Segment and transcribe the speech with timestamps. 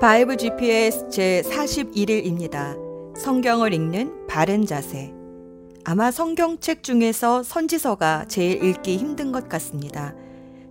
[0.00, 2.74] 바이블 GPS 제 41일입니다.
[3.18, 5.12] 성경을 읽는 바른 자세.
[5.84, 10.14] 아마 성경책 중에서 선지서가 제일 읽기 힘든 것 같습니다.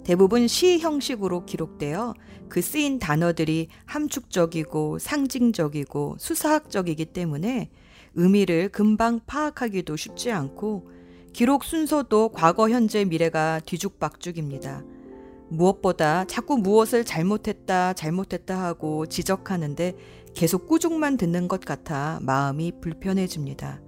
[0.03, 2.15] 대부분 시 형식으로 기록되어
[2.49, 7.69] 그 쓰인 단어들이 함축적이고 상징적이고 수사학적이기 때문에
[8.15, 10.89] 의미를 금방 파악하기도 쉽지 않고
[11.33, 14.83] 기록 순서도 과거, 현재, 미래가 뒤죽박죽입니다.
[15.49, 19.95] 무엇보다 자꾸 무엇을 잘못했다, 잘못했다 하고 지적하는데
[20.33, 23.81] 계속 꾸중만 듣는 것 같아 마음이 불편해집니다.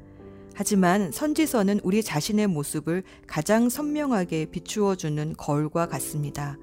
[0.54, 6.58] 하지만 선지서는 우리 자신의 모습을 가장 선명하게 비추어주는 거울과 같습니다.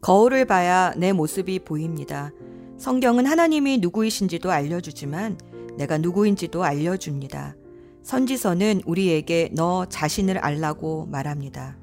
[0.00, 2.30] 거울을 봐야 내 모습이 보입니다.
[2.78, 5.38] 성경은 하나님이 누구이신지도 알려주지만
[5.78, 7.56] 내가 누구인지도 알려줍니다.
[8.02, 11.76] 선지서는 우리에게 너 자신을 알라고 말합니다.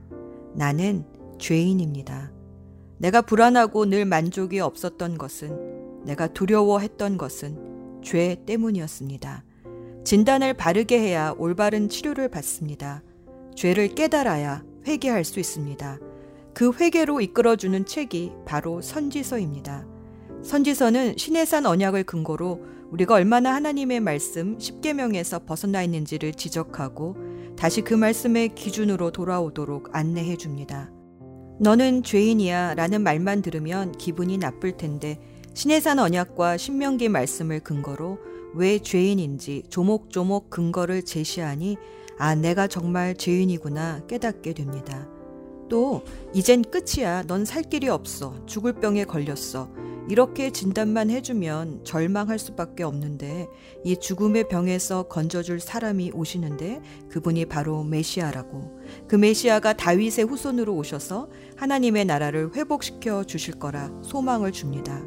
[0.56, 1.06] 나는
[1.44, 2.32] 죄인입니다.
[3.00, 9.44] 내가 불안하고 늘 만족이 없었던 것은 내가 두려워했던 것은 죄 때문이었습니다.
[10.06, 13.04] 진단을 바르게 해야 올바른 치료를 받습니다.
[13.56, 16.00] 죄를 깨달아야 회개할 수 있습니다.
[16.54, 19.86] 그 회개로 이끌어주는 책이 바로 선지서입니다.
[20.44, 27.18] 선지서는 신해산 언약을 근거로 우리가 얼마나 하나님의 말씀 10계명에서 벗어나 있는지를 지적하고
[27.58, 30.90] 다시 그 말씀의 기준으로 돌아오도록 안내해 줍니다.
[31.60, 35.20] 너는 죄인이야 라는 말만 들으면 기분이 나쁠 텐데
[35.54, 38.18] 신해산 언약과 신명기 말씀을 근거로
[38.56, 41.78] 왜 죄인인지 조목조목 근거를 제시하니
[42.18, 45.08] 아, 내가 정말 죄인이구나 깨닫게 됩니다.
[45.70, 47.24] 또, 이젠 끝이야.
[47.24, 48.46] 넌 살 길이 없어.
[48.46, 49.70] 죽을 병에 걸렸어.
[50.10, 53.48] 이렇게 진단만 해주면 절망할 수밖에 없는데
[53.86, 58.83] 이 죽음의 병에서 건져줄 사람이 오시는데 그분이 바로 메시아라고
[59.14, 65.04] 그 메시아가 다윗의 후손으로 오셔서 하나님의 나라를 회복시켜 주실 거라 소망을 줍니다.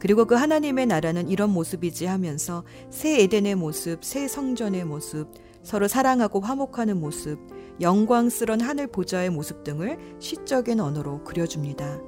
[0.00, 5.28] 그리고 그 하나님의 나라는 이런 모습이지 하면서 새 에덴의 모습, 새 성전의 모습,
[5.62, 7.38] 서로 사랑하고 화목하는 모습,
[7.80, 12.00] 영광스런 하늘 보좌의 모습 등을 시적인 언어로 그려줍니다.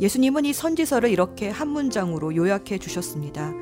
[0.00, 3.52] 예수님은 이 선지서를 이렇게 한 문장으로 요약해 주셨습니다.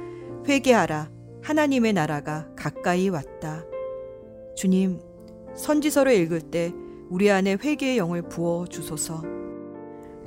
[0.49, 1.11] 회개하라.
[1.43, 3.67] 하나님의 나라가 가까이 왔다.
[4.57, 4.99] 주님,
[5.55, 6.73] 선지서를 읽을 때
[7.13, 9.23] 우리 안에 회개의 영을 부어 주소서.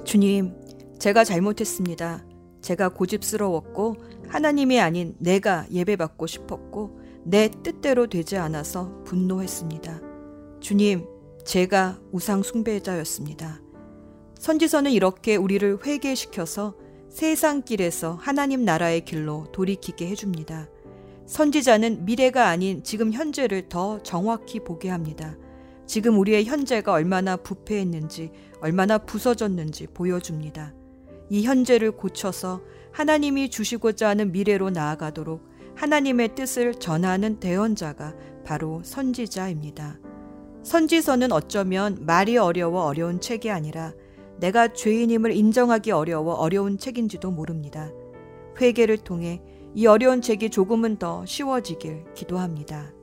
[0.04, 0.54] 주님,
[1.00, 2.24] 제가 잘못했습니다.
[2.62, 3.96] 제가 고집스러웠고
[4.28, 10.00] 하나님이 아닌 내가 예배받고 싶었고 내 뜻대로 되지 않아서 분노했습니다.
[10.60, 11.08] 주님,
[11.44, 13.64] 제가 우상 숭배자였습니다.
[14.38, 16.76] 선지서는 이렇게 우리를 회개시켜서
[17.10, 20.70] 세상 길에서 하나님 나라의 길로 돌이키게 해줍니다.
[21.26, 25.36] 선지자는 미래가 아닌 지금 현재를 더 정확히 보게 합니다.
[25.86, 28.32] 지금 우리의 현재가 얼마나 부패했는지,
[28.62, 30.74] 얼마나 부서졌는지 보여줍니다.
[31.30, 40.00] 이 현재를 고쳐서 하나님이 주시고자 하는 미래로 나아가도록 하나님의 뜻을 전하는 대언자가 바로 선지자입니다.
[40.64, 43.94] 선지서는 어쩌면 말이 어려워 어려운 책이 아니라
[44.40, 47.92] 내가 죄인임을 인정하기 어려워 어려운 책인지도 모릅니다.
[48.60, 49.42] 회개를 통해
[49.74, 52.94] 이 어려운 책이 조금은 더 쉬워지길 기도합니다.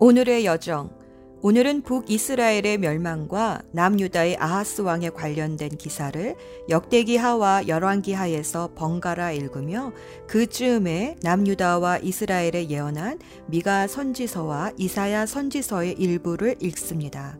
[0.00, 1.03] 오늘의 여정.
[1.46, 6.36] 오늘은 북이스라엘의 멸망과 남유다의 아하스 왕에 관련된 기사를
[6.70, 9.92] 역대기하와 열왕기하에서 번갈아 읽으며
[10.26, 13.18] 그 즈음에 남유다와 이스라엘에 예언한
[13.48, 17.36] 미가 선지서와 이사야 선지서의 일부를 읽습니다.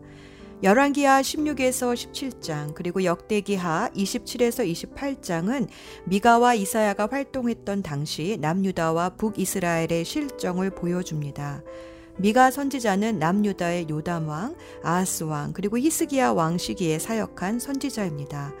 [0.61, 5.67] 열왕기하 16에서 17장 그리고 역대기하 27에서 28장은
[6.05, 11.63] 미가와 이사야가 활동했던 당시 남유다와 북이스라엘의 실정을 보여줍니다.
[12.17, 18.53] 미가 선지자는 남유다의 요담 왕, 아하스 왕, 그리고 히스기야 왕 시기에 사역한 선지자입니다.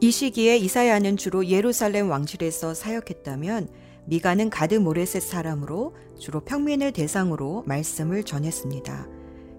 [0.00, 3.68] 이 시기에 이사야는 주로 예루살렘 왕실에서 사역했다면
[4.04, 9.08] 미가는 가드 모레셋 사람으로 주로 평민을 대상으로 말씀을 전했습니다.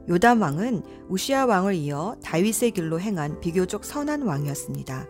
[0.09, 5.07] 요담 왕은 우시아 왕을 이어 다윗의 길로 행한 비교적 선한 왕이었습니다.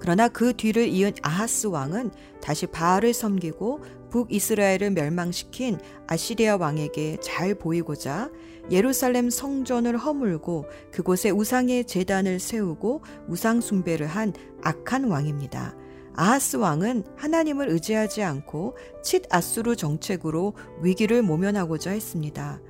[0.00, 2.10] 그러나 그 뒤를 이은 아하스 왕은
[2.40, 3.80] 다시 바알을 섬기고
[4.10, 8.30] 북이스라엘을 멸망시킨 아시리아 왕에게 잘 보이고자
[8.70, 15.74] 예루살렘 성전을 허물고 그곳에 우상의 재단을 세우고 우상 숭배를 한 악한 왕입니다.
[16.14, 22.60] 아하스 왕은 하나님을 의지하지 않고 칫 아수르 정책으로 위기를 모면하고자 했습니다.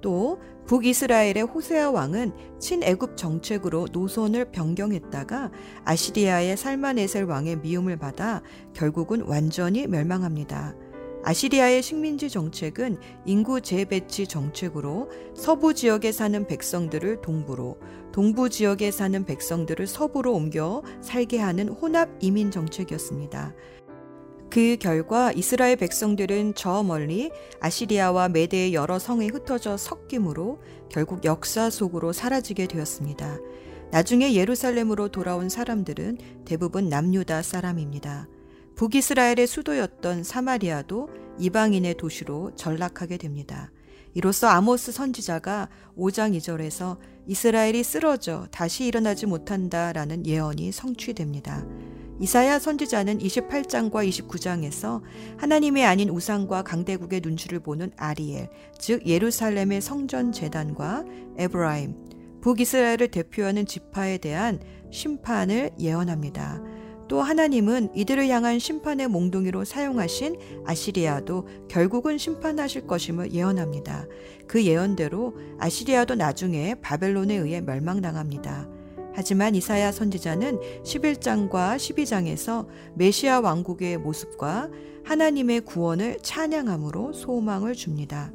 [0.00, 5.50] 또 북이스라엘의 호세아 왕은 친애굽 정책으로 노선을 변경했다가
[5.84, 8.42] 아시리아의 살마네셀 왕의 미움을 받아
[8.74, 10.74] 결국은 완전히 멸망합니다.
[11.28, 12.96] 아시리아의 식민지 정책은
[13.26, 17.78] 인구 재배치 정책으로 서부 지역에 사는 백성들을 동부로,
[18.12, 23.54] 동부 지역에 사는 백성들을 서부로 옮겨 살게 하는 혼합 이민 정책이었습니다.
[24.48, 27.30] 그 결과 이스라엘 백성들은 저 멀리
[27.60, 33.36] 아시리아와 메대의 여러 성에 흩어져 섞임으로 결국 역사 속으로 사라지게 되었습니다.
[33.90, 36.16] 나중에 예루살렘으로 돌아온 사람들은
[36.46, 38.28] 대부분 남유다 사람입니다.
[38.78, 41.08] 북이스라엘의 수도였던 사마리아도
[41.40, 43.72] 이방인의 도시로 전락하게 됩니다.
[44.14, 46.96] 이로써 아모스 선지자가 5장 2절에서
[47.26, 51.66] 이스라엘이 쓰러져 다시 일어나지 못한다라는 예언이 성취됩니다.
[52.20, 55.02] 이사야 선지자는 28장과 29장에서
[55.38, 58.48] 하나님의 아닌 우상과 강대국의 눈치를 보는 아리엘,
[58.78, 61.04] 즉 예루살렘의 성전 재단과
[61.36, 61.96] 에브라임,
[62.42, 64.60] 북이스라엘을 대표하는 지파에 대한
[64.92, 66.67] 심판을 예언합니다.
[67.08, 74.06] 또 하나님은 이들을 향한 심판의 몽둥이로 사용하신 아시리아도 결국은 심판하실 것임을 예언합니다.
[74.46, 78.68] 그 예언대로 아시리아도 나중에 바벨론에 의해 멸망당합니다.
[79.14, 84.70] 하지만 이사야 선지자는 11장과 12장에서 메시아 왕국의 모습과
[85.02, 88.30] 하나님의 구원을 찬양함으로 소망을 줍니다.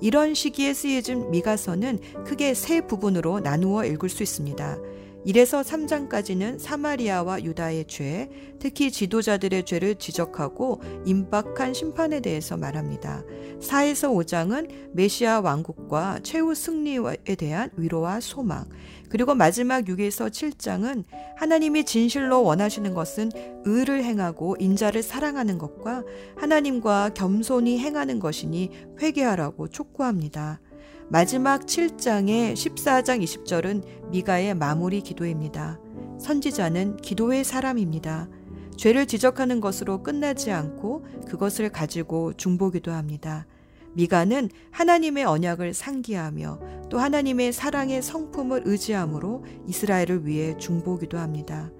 [0.00, 4.78] 이런 시기에 쓰여진 미가서는 크게 세 부분으로 나누어 읽을 수 있습니다.
[5.26, 8.30] 1에서 3장까지는 사마리아와 유다의 죄,
[8.60, 13.24] 특히 지도자들의 죄를 지적하고 임박한 심판에 대해서 말합니다.
[13.58, 18.66] 4에서 5장은 메시아 왕국과 최후 승리에 대한 위로와 소망,
[19.08, 21.02] 그리고 마지막 6에서 7장은
[21.36, 23.30] 하나님이 진실로 원하시는 것은
[23.64, 26.04] 의를 행하고 인자를 사랑하는 것과
[26.36, 28.70] 하나님과 겸손히 행하는 것이니
[29.00, 30.60] 회개하라고 촉구합니다.
[31.08, 35.78] 마지막 7장의 14장 20절은 미가의 마무리 기도입니다.
[36.18, 38.28] 선지자는 기도의 사람입니다.
[38.76, 43.46] 죄를 지적하는 것으로 끝나지 않고 그것을 가지고 중보기도 합니다.
[43.92, 51.70] 미가는 하나님의 언약을 상기하며 또 하나님의 사랑의 성품을 의지함으로 이스라엘을 위해 중보기도 합니다.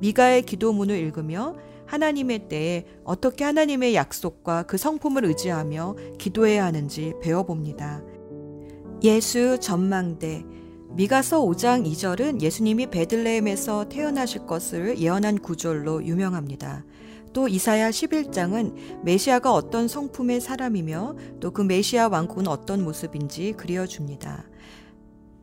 [0.00, 1.56] 미가의 기도문을 읽으며
[1.86, 8.02] 하나님의 때에 어떻게 하나님의 약속과 그 성품을 의지하며 기도해야 하는지 배워봅니다.
[9.04, 10.46] 예수 전망대
[10.92, 16.86] 미가서 5장 2절은 예수님이 베들레헴에서 태어나실 것을 예언한 구절로 유명합니다.
[17.34, 24.44] 또 이사야 11장은 메시아가 어떤 성품의 사람이며 또 그 메시아 왕국은 어떤 모습인지 그려줍니다.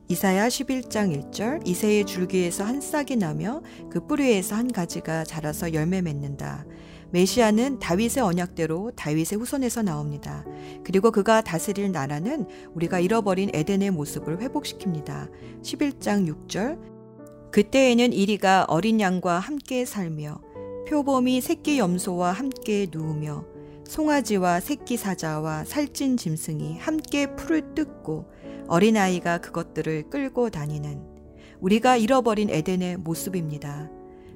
[0.08, 3.62] 이사야 11장 1절 이새의 줄기에서 한 싹이 나며
[3.92, 6.66] 그 뿌리에서 한 가지가 자라서 열매 맺는다.
[7.12, 10.46] 메시아는 다윗의 언약대로 다윗의 후손에서 나옵니다.
[10.84, 15.30] 그리고 그가 다스릴 나라는 우리가 잃어버린 에덴의 모습을 회복시킵니다.
[15.62, 20.42] 11장 6절 그때에는 이리가 어린 양과 함께 살며
[20.88, 23.46] 표범이 새끼 염소와 함께 누우며
[23.86, 28.32] 송아지와 새끼 사자와 살찐 짐승이 함께 풀을 뜯고
[28.68, 31.02] 어린아이가 그것들을 끌고 다니는
[31.60, 33.90] 우리가 잃어버린 에덴의 모습입니다.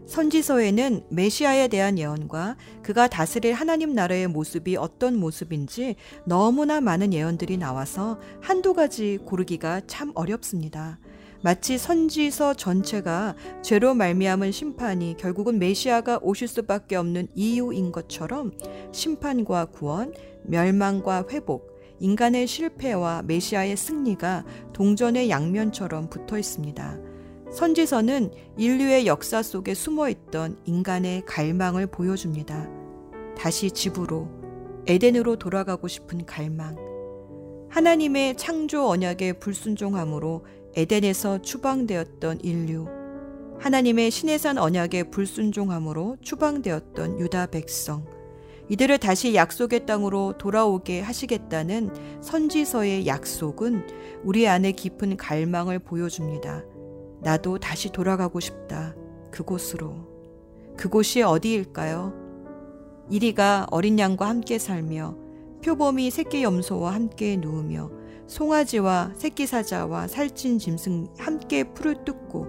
[0.05, 8.19] 선지서에는 메시아에 대한 예언과 그가 다스릴 하나님 나라의 모습이 어떤 모습인지 너무나 많은 예언들이 나와서
[8.41, 10.99] 한두 가지 고르기가 참 어렵습니다.
[11.41, 18.51] 마치 선지서 전체가 죄로 말미암은 심판이 결국은 메시아가 오실 수밖에 없는 이유인 것처럼
[18.91, 20.13] 심판과 구원,
[20.43, 24.43] 멸망과 회복, 인간의 실패와 메시아의 승리가
[24.73, 27.14] 동전의 양면처럼 붙어 있습니다.
[27.55, 32.67] 선지서는 인류의 역사 속에 숨어 있던 인간의 갈망을 보여줍니다.
[33.37, 34.27] 다시 집으로,
[34.87, 36.75] 에덴으로 돌아가고 싶은 갈망.
[37.69, 42.87] 하나님의 창조 언약에 불순종함으로 에덴에서 추방되었던 인류.
[43.59, 48.05] 하나님의 신해산 언약에 불순종함으로 추방되었던 유다 백성.
[48.67, 53.87] 이들을 다시 약속의 땅으로 돌아오게 하시겠다는 선지서의 약속은
[54.25, 56.74] 우리 안에 깊은 갈망을 보여줍니다.
[57.25, 58.93] 나도 다시 돌아가고 싶다.
[59.31, 59.95] 그곳으로.
[60.77, 62.13] 그곳이 어디일까요?
[63.09, 65.17] 이리가 어린 양과 함께 살며
[65.63, 67.89] 표범이 새끼 염소와 함께 누우며
[68.27, 72.45] 송아지와 새끼 사자와 살찐 짐승 함께 풀을 뜯고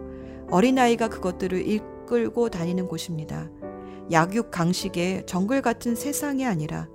[0.50, 3.48] 어린아이가 그것들을 이끌고 다니는 곳입니다.
[4.12, 6.86] 약육 강식의 정글 같은 세상이 아니라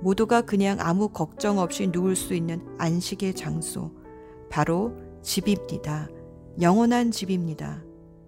[0.00, 3.90] 모두가 그냥 아무 걱정 없이 누울 수 있는 안식의 장소.
[4.48, 6.08] 바로 집입니다.
[6.60, 7.82] 영원한 집입니다.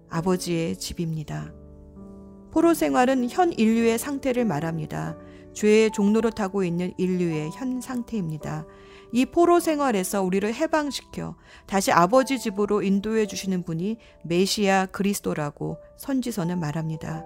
[0.09, 1.53] 아버지의 집입니다.
[2.51, 5.17] 포로 생활은 현 인류의 상태를 말합니다.
[5.53, 8.65] 죄의 종로로 타고 있는 인류의 현 상태입니다.
[9.13, 17.25] 이 포로 생활에서 우리를 해방시켜 다시 아버지 집으로 인도해 주시는 분이 메시아 그리스도라고 선지서는 말합니다.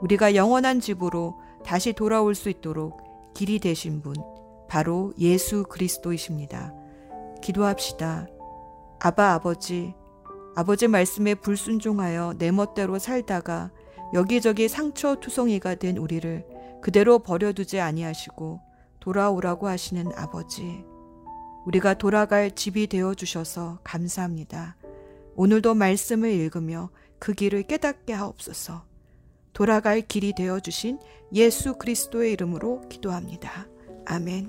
[0.00, 1.34] 우리가 영원한 집으로
[1.64, 3.02] 다시 돌아올 수 있도록
[3.34, 4.14] 길이 되신 분,
[4.68, 6.72] 바로 예수 그리스도이십니다.
[7.42, 8.28] 기도합시다.
[9.00, 9.94] 아바 아버지,
[10.56, 13.70] 아버지 말씀에 불순종하여 내 멋대로 살다가
[14.14, 16.46] 여기저기 상처 투성이가 된 우리를
[16.80, 18.60] 그대로 버려두지 아니하시고
[18.98, 20.82] 돌아오라고 하시는 아버지.
[21.66, 24.76] 우리가 돌아갈 집이 되어 주셔서 감사합니다.
[25.34, 28.86] 오늘도 말씀을 읽으며 그 길을 깨닫게 하옵소서.
[29.52, 30.98] 돌아갈 길이 되어 주신
[31.34, 33.68] 예수 그리스도의 이름으로 기도합니다.
[34.06, 34.48] 아멘.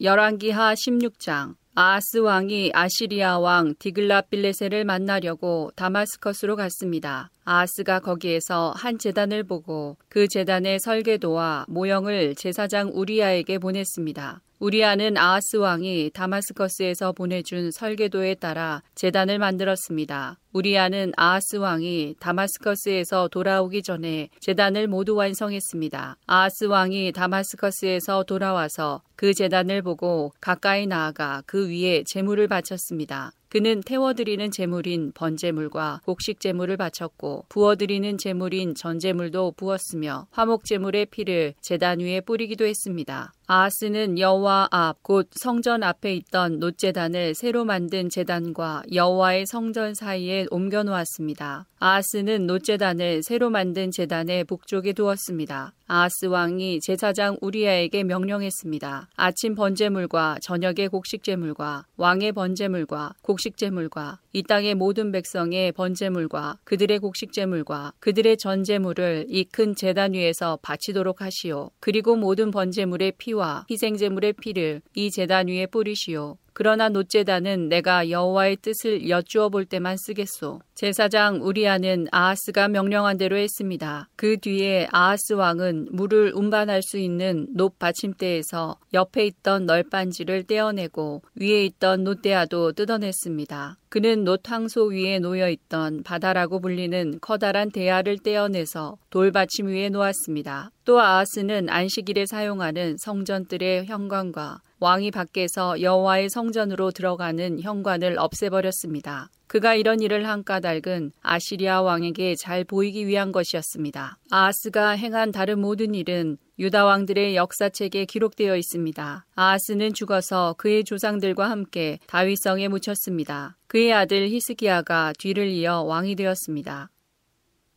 [0.00, 7.28] 열왕기하 16장 아하스 왕이 아시리아 왕 디글랏 빌레셀을 만나려고 다마스커스로 갔습니다.
[7.46, 14.42] 아하스가 거기에서 한 제단을 보고 그 제단의 설계도와 모형을 제사장 우리아에게 보냈습니다.
[14.58, 20.38] 우리아는 아하스 왕이 다마스커스에서 보내준 설계도에 따라 제단을 만들었습니다.
[20.52, 26.16] 우리아는 아하스 왕이 다마스커스에서 돌아오기 전에 제단을 모두 완성했습니다.
[26.26, 33.32] 아하스 왕이 다마스커스에서 돌아와서 그 제단을 보고 가까이 나아가 그 위에 제물을 바쳤습니다.
[33.56, 42.00] 그는 태워드리는 제물인 번제물과 곡식 제물을 바쳤고 부어드리는 제물인 전제물도 부었으며 화목 제물의 피를 제단
[42.00, 43.32] 위에 뿌리기도 했습니다.
[43.46, 50.82] 아하스는 여호와 앞 곧 성전 앞에 있던 놋제단을 새로 만든 제단과 여호와의 성전 사이에 옮겨
[50.82, 51.66] 놓았습니다.
[51.78, 55.74] 아하스는 놋제단을 새로 만든 제단의 북쪽에 두었습니다.
[55.86, 59.10] 아하스 왕이 제사장 우리아에게 명령했습니다.
[59.14, 68.36] 아침 번제물과 저녁의 곡식제물과 왕의 번제물과 곡식제물과 이 땅의 모든 백성의 번제물과 그들의 곡식제물과 그들의
[68.36, 71.70] 전제물을 이 큰 제단 위에서 바치도록 하시오.
[71.80, 76.36] 그리고 모든 번제물의 피와 희생제물의 피를 이 제단 위에 뿌리시오.
[76.58, 80.60] 그러나 놋제단은 내가 여호와의 뜻을 여쭈어 볼 때만 쓰겠소.
[80.74, 84.08] 제사장 우리아는 아하스가 명령한 대로 했습니다.
[84.16, 91.66] 그 뒤에 아하스 왕은 물을 운반할 수 있는 놋 받침대에서 옆에 있던 널빤지를 떼어내고 위에
[91.66, 93.76] 있던 놋대야도 뜯어냈습니다.
[93.90, 100.70] 그는 놋황소 위에 놓여 있던 바다라고 불리는 커다란 대야를 떼어내서 돌받침 위에 놓았습니다.
[100.86, 109.30] 또 아하스는 안식일에 사용하는 성전들의 현관과 왕이 밖에서 여호와의 성전으로 들어가는 현관을 없애버렸습니다.
[109.48, 114.16] 그가 이런 일을 한 까닭은 아시리아 왕에게 잘 보이기 위한 것이었습니다.
[114.30, 119.26] 아하스가 행한 다른 모든 일은 유다 왕들의 역사책에 기록되어 있습니다.
[119.34, 123.56] 아하스는 죽어서 그의 조상들과 함께 다윗성에 묻혔습니다.
[123.66, 126.92] 그의 아들 히스기야가 뒤를 이어 왕이 되었습니다.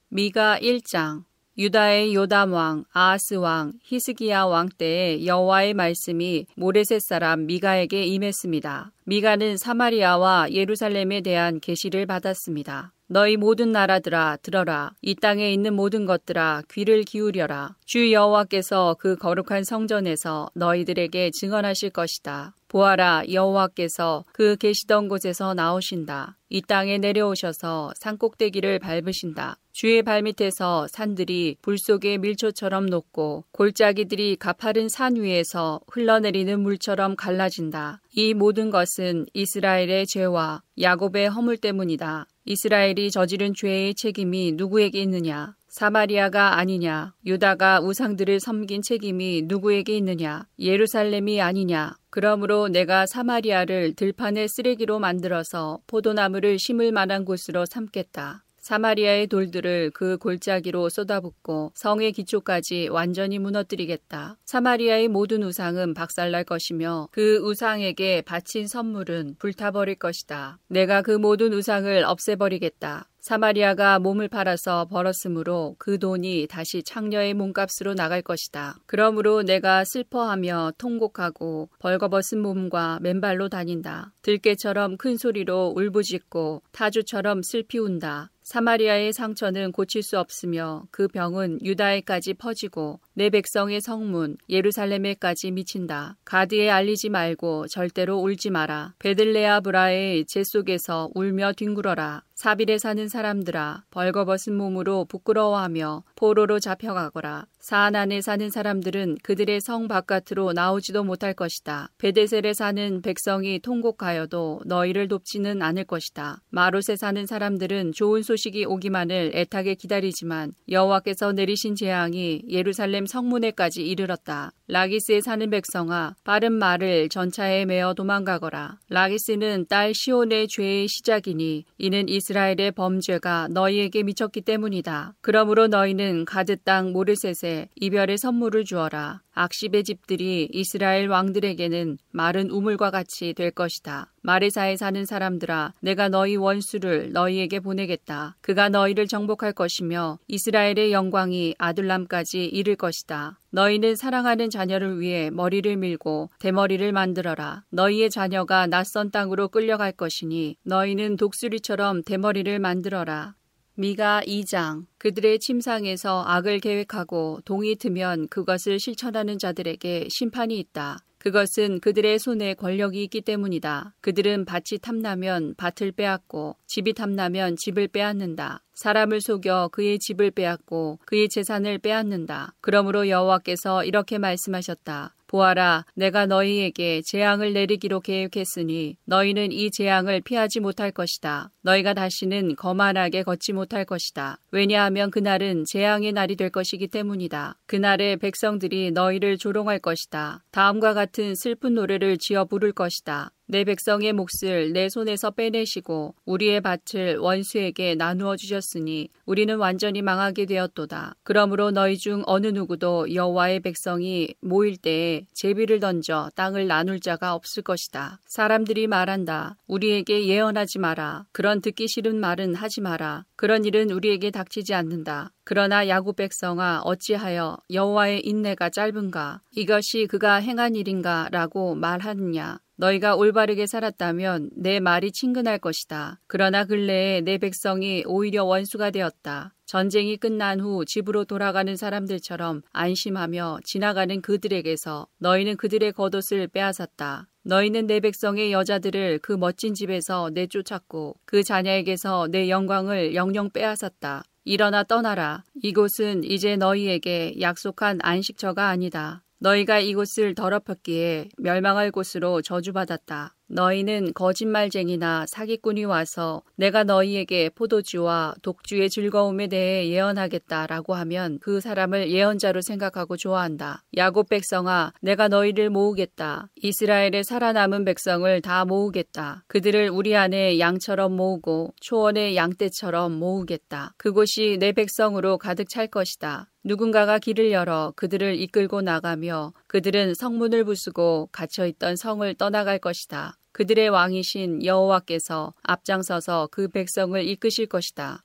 [0.09, 1.23] 미가 1장
[1.59, 8.93] 유다의 요담 왕, 아하스 왕, 히스기야 왕 때에 여호와의 말씀이 모레셋 사람 미가에게 임했습니다.
[9.03, 12.93] 미가는 사마리아와 예루살렘에 대한 계시를 받았습니다.
[13.07, 14.91] 너희 모든 나라들아 들어라.
[15.01, 17.75] 이 땅에 있는 모든 것들아 귀를 기울여라.
[17.85, 22.55] 주 여호와께서 그 거룩한 성전에서 너희들에게 증언하실 것이다.
[22.69, 26.37] 보아라 여호와께서 그 계시던 곳에서 나오신다.
[26.47, 35.15] 이 땅에 내려오셔서 산꼭대기를 밟으신다 주의 발밑에서 산들이 불 속의 밀초처럼 녹고 골짜기들이 가파른 산
[35.15, 38.01] 위에서 흘러내리는 물처럼 갈라진다.
[38.11, 42.27] 이 모든 것은 이스라엘의 죄와 야곱의 허물 때문이다.
[42.43, 45.55] 이스라엘이 저지른 죄의 책임이 누구에게 있느냐?
[45.69, 47.13] 사마리아가 아니냐?
[47.25, 50.45] 유다가 우상들을 섬긴 책임이 누구에게 있느냐?
[50.59, 51.95] 예루살렘이 아니냐?
[52.09, 58.43] 그러므로 내가 사마리아를 들판의 쓰레기로 만들어서 포도나무를 심을 만한 곳으로 삼겠다.
[58.69, 64.37] 사마리아의 돌들을 그 골짜기로 쏟아붓고 성의 기초까지 완전히 무너뜨리겠다.
[64.45, 70.59] 사마리아의 모든 우상은 박살날 것이며 그 우상에게 바친 선물은 불타버릴 것이다.
[70.67, 73.07] 내가 그 모든 우상을 없애버리겠다.
[73.21, 78.77] 사마리아가 몸을 팔아서 벌었으므로 그 돈이 다시 창녀의 몸값으로 나갈 것이다.
[78.85, 84.13] 그러므로 내가 슬퍼하며 통곡하고 벌거벗은 몸과 맨발로 다닌다.
[84.21, 88.31] 들깨처럼 큰 소리로 울부짖고 타주처럼 슬피 운다.
[88.49, 96.17] 사마리아의 상처는 고칠 수 없으며 그 병은 유다에까지 퍼지고 내 백성의 성문 예루살렘에까지 미친다.
[96.25, 98.95] 가드에 알리지 말고 절대로 울지 마라.
[98.97, 102.23] 베들레아브라의 재 속에서 울며 뒹굴어라.
[102.39, 107.47] 사빌에 사는 사람들아 벌거벗은 몸으로 부끄러워하며 포로로 잡혀가거라.
[107.59, 111.89] 사아난에 사는 사람들은 그들의 성 바깥으로 나오지도 못할 것이다.
[111.97, 116.41] 벧에셀에 사는 백성이 통곡하여도 너희를 돕지는 않을 것이다.
[116.49, 124.53] 마롯에 사는 사람들은 좋은 소식이 오기만을 애타게 기다리지만 여호와께서 내리신 재앙이 예루살렘 성문에까지 이르렀다.
[124.69, 128.77] 라기스에 사는 백성아 빠른 말을 전차에 메어 도망가거라.
[128.87, 135.15] 라기스는 딸 시온의 죄의 시작이니 이는 이스라엘의 범죄가 너희에게 미쳤기 때문이다.
[135.21, 139.21] 그러므로 너희는 가드 땅 모레셋에 이별의 선물을 주어라.
[139.33, 144.11] 악십의 집들이 이스라엘 왕들에게는 마른 우물과 같이 될 것이다.
[144.21, 148.35] 마레사에 사는 사람들아 내가 너희 원수를 너희에게 보내겠다.
[148.41, 153.39] 그가 너희를 정복할 것이며 이스라엘의 영광이 아둘람까지 이를 것이다.
[153.51, 157.63] 너희는 사랑하는 자녀를 위해 머리를 밀고 대머리를 만들어라.
[157.71, 163.35] 너희의 자녀가 낯선 땅으로 끌려갈 것이니 너희는 독수리처럼 대머리를 만들어라.
[163.73, 170.99] 미가 2장 그들의 침상에서 악을 계획하고 동이 트면 그것을 실천하는 자들에게 심판이 있다.
[171.19, 173.93] 그것은 그들의 손에 권력이 있기 때문이다.
[174.01, 178.63] 그들은 밭이 탐나면 밭을 빼앗고 집이 탐나면 집을 빼앗는다.
[178.73, 182.55] 사람을 속여 그의 집을 빼앗고 그의 재산을 빼앗는다.
[182.61, 185.15] 그러므로 여호와께서 이렇게 말씀하셨다.
[185.29, 191.51] 보아라, 내가 너희에게 재앙을 내리기로 계획했으니 너희는 이 재앙을 피하지 못할 것이다.
[191.61, 194.39] 너희가 다시는 거만하게 걷지 못할 것이다.
[194.51, 197.59] 왜냐하면 그날은 재앙의 날이 될 것이기 때문이다.
[197.67, 200.43] 그날에 백성들이 너희를 조롱할 것이다.
[200.49, 203.31] 다음과 같은 슬픈 노래를 지어 부를 것이다.
[203.51, 211.15] 내 백성의 몫을 내 손에서 빼내시고 우리의 밭을 원수에게 나누어 주셨으니 우리는 완전히 망하게 되었도다.
[211.23, 217.63] 그러므로 너희 중 어느 누구도 여호와의 백성이 모일 때에 제비를 던져 땅을 나눌 자가 없을
[217.63, 218.19] 것이다.
[218.27, 219.57] 사람들이 말한다.
[219.65, 221.25] 우리에게 예언하지 마라.
[221.31, 223.25] 그런 듣기 싫은 말은 하지 마라.
[223.35, 225.31] 그런 일은 우리에게 닥치지 않는다.
[225.43, 234.51] 그러나 야곱 백성아 어찌하여 여호와의 인내가 짧은가 이것이 그가 행한 일인가라고 말하느냐 너희가 올바르게 살았다면
[234.55, 236.21] 내 말이 친근할 것이다.
[236.27, 239.53] 그러나 근래에 내 백성이 오히려 원수가 되었다.
[239.65, 247.27] 전쟁이 끝난 후 집으로 돌아가는 사람들처럼 안심하며 지나가는 그들에게서 너희는 그들의 겉옷을 빼앗았다.
[247.43, 254.23] 너희는 내 백성의 여자들을 그 멋진 집에서 내쫓았고 그 자녀에게서 내 영광을 영영 빼앗았다.
[254.45, 255.43] 일어나 떠나라.
[255.61, 259.21] 이곳은 이제 너희에게 약속한 안식처가 아니다.
[259.39, 263.35] 너희가 이곳을 더럽혔기에 멸망할 곳으로 저주받았다.
[263.51, 272.61] 너희는 거짓말쟁이나 사기꾼이 와서 내가 너희에게 포도주와 독주의 즐거움에 대해 예언하겠다라고 하면 그 사람을 예언자로
[272.61, 273.83] 생각하고 좋아한다.
[273.97, 276.49] 야곱 백성아, 내가 너희를 모으겠다.
[276.57, 279.45] 이스라엘의 살아남은 백성을 다 모으겠다.
[279.47, 283.95] 그들을 우리 안에 양처럼 모으고 초원의 양떼처럼 모으겠다.
[283.97, 286.48] 그곳이 내 백성으로 가득 찰 것이다.
[286.69, 293.39] 누군가가 길을 열어 그들을 이끌고 나가며 그들은 성문을 부수고 갇혀 있던 성을 떠나갈 것이다.
[293.53, 298.23] 그들의 왕이신 여호와께서 앞장서서 그 백성을 이끄실 것이다.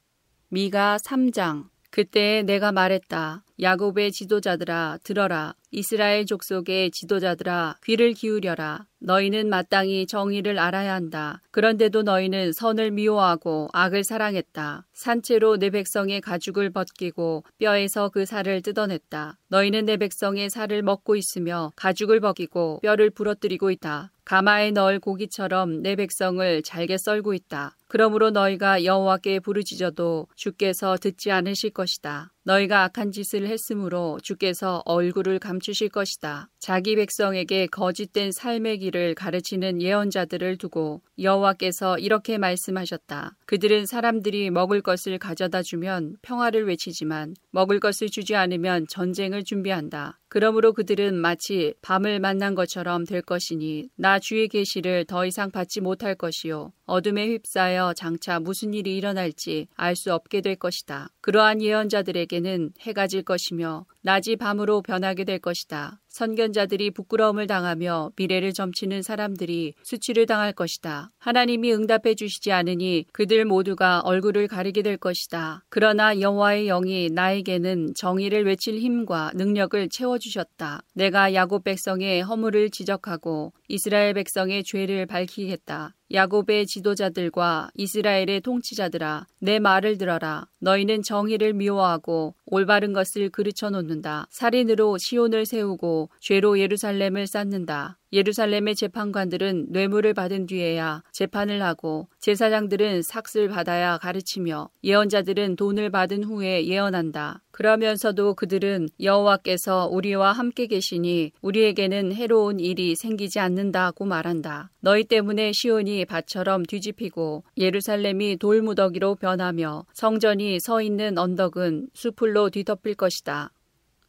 [0.51, 3.44] 미가 3장 그때 내가 말했다.
[3.61, 5.55] 야곱의 지도자들아 들어라.
[5.71, 8.87] 이스라엘 족속의 지도자들아 귀를 기울여라.
[8.99, 11.41] 너희는 마땅히 정의를 알아야 한다.
[11.53, 14.87] 그런데도 너희는 선을 미워하고 악을 사랑했다.
[14.93, 19.39] 산채로 내 백성의 가죽을 벗기고 뼈에서 그 살을 뜯어냈다.
[19.49, 24.11] 너희는 내 백성의 살을 먹고 있으며 가죽을 벗기고 뼈를 부러뜨리고 있다.
[24.25, 27.77] 가마에 넣을 고기처럼 내 백성을 잘게 썰고 있다.
[27.89, 32.33] 그러므로 너희가 여호와께 부르짖어도 주께서 듣지 않으실 것이다.
[32.45, 36.49] 너희가 악한 짓을 했으므로 주께서 얼굴을 감추실 것이다.
[36.59, 43.37] 자기 백성에게 거짓된 삶의 길을 가르치는 예언자들을 두고 여호와께서 이렇게 말씀하셨다.
[43.47, 50.21] 그들은 사람들이 먹을 것을 가져다 주면 평화를 외치지만 먹을 것을 주지 않으면 전쟁을 준비한다.
[50.35, 56.17] 그러므로 그들은 마치 밤을 만난 것처럼 될 것이니 나 주의 계시를 더 이상 받지 못할
[56.17, 61.11] 것이요 어둠에 휩싸여 장차 무슨 일이 일어날지 알 수 없게 될 것이다.
[61.21, 65.99] 그러한 예언자들에게는 해가 질 것이며 낮이 밤으로 변하게 될 것이다.
[66.11, 71.11] 선견자들이 부끄러움을 당하며 미래를 점치는 사람들이 수치를 당할 것이다.
[71.19, 75.65] 하나님이 응답해 주시지 않으니 그들 모두가 얼굴을 가리게 될 것이다.
[75.71, 80.83] 그러나 여호와의 영이 나에게는 정의를 외칠 힘과 능력을 채워 주셨다.
[80.93, 85.95] 내가 야곱 백성의 허물을 지적하고 이스라엘 백성의 죄를 밝히겠다.
[86.13, 94.99] 야곱의 지도자들과 이스라엘의 통치자들아 내 말을 들어라 너희는 정의를 미워하고 올바른 것을 그르쳐 놓는다 살인으로
[94.99, 103.99] 시온을 세우고 죄로 예루살렘을 쌓는다 예루살렘의 재판관들은 뇌물을 받은 뒤에야 재판을 하고 제사장들은 삭슬 받아야
[103.99, 107.43] 가르치며 예언자들은 돈을 받은 후에 예언한다.
[107.55, 114.73] 그러면서도 그들은 여호와께서 우리와 함께 계시니 우리에게는 해로운 일이 생기지 않는다고 말한다.
[114.81, 123.53] 너희 때문에 시온이 밭처럼 뒤집히고 예루살렘이 돌무더기로 변하며 성전이 서 있는 언덕은 수풀로 뒤덮일 것이다.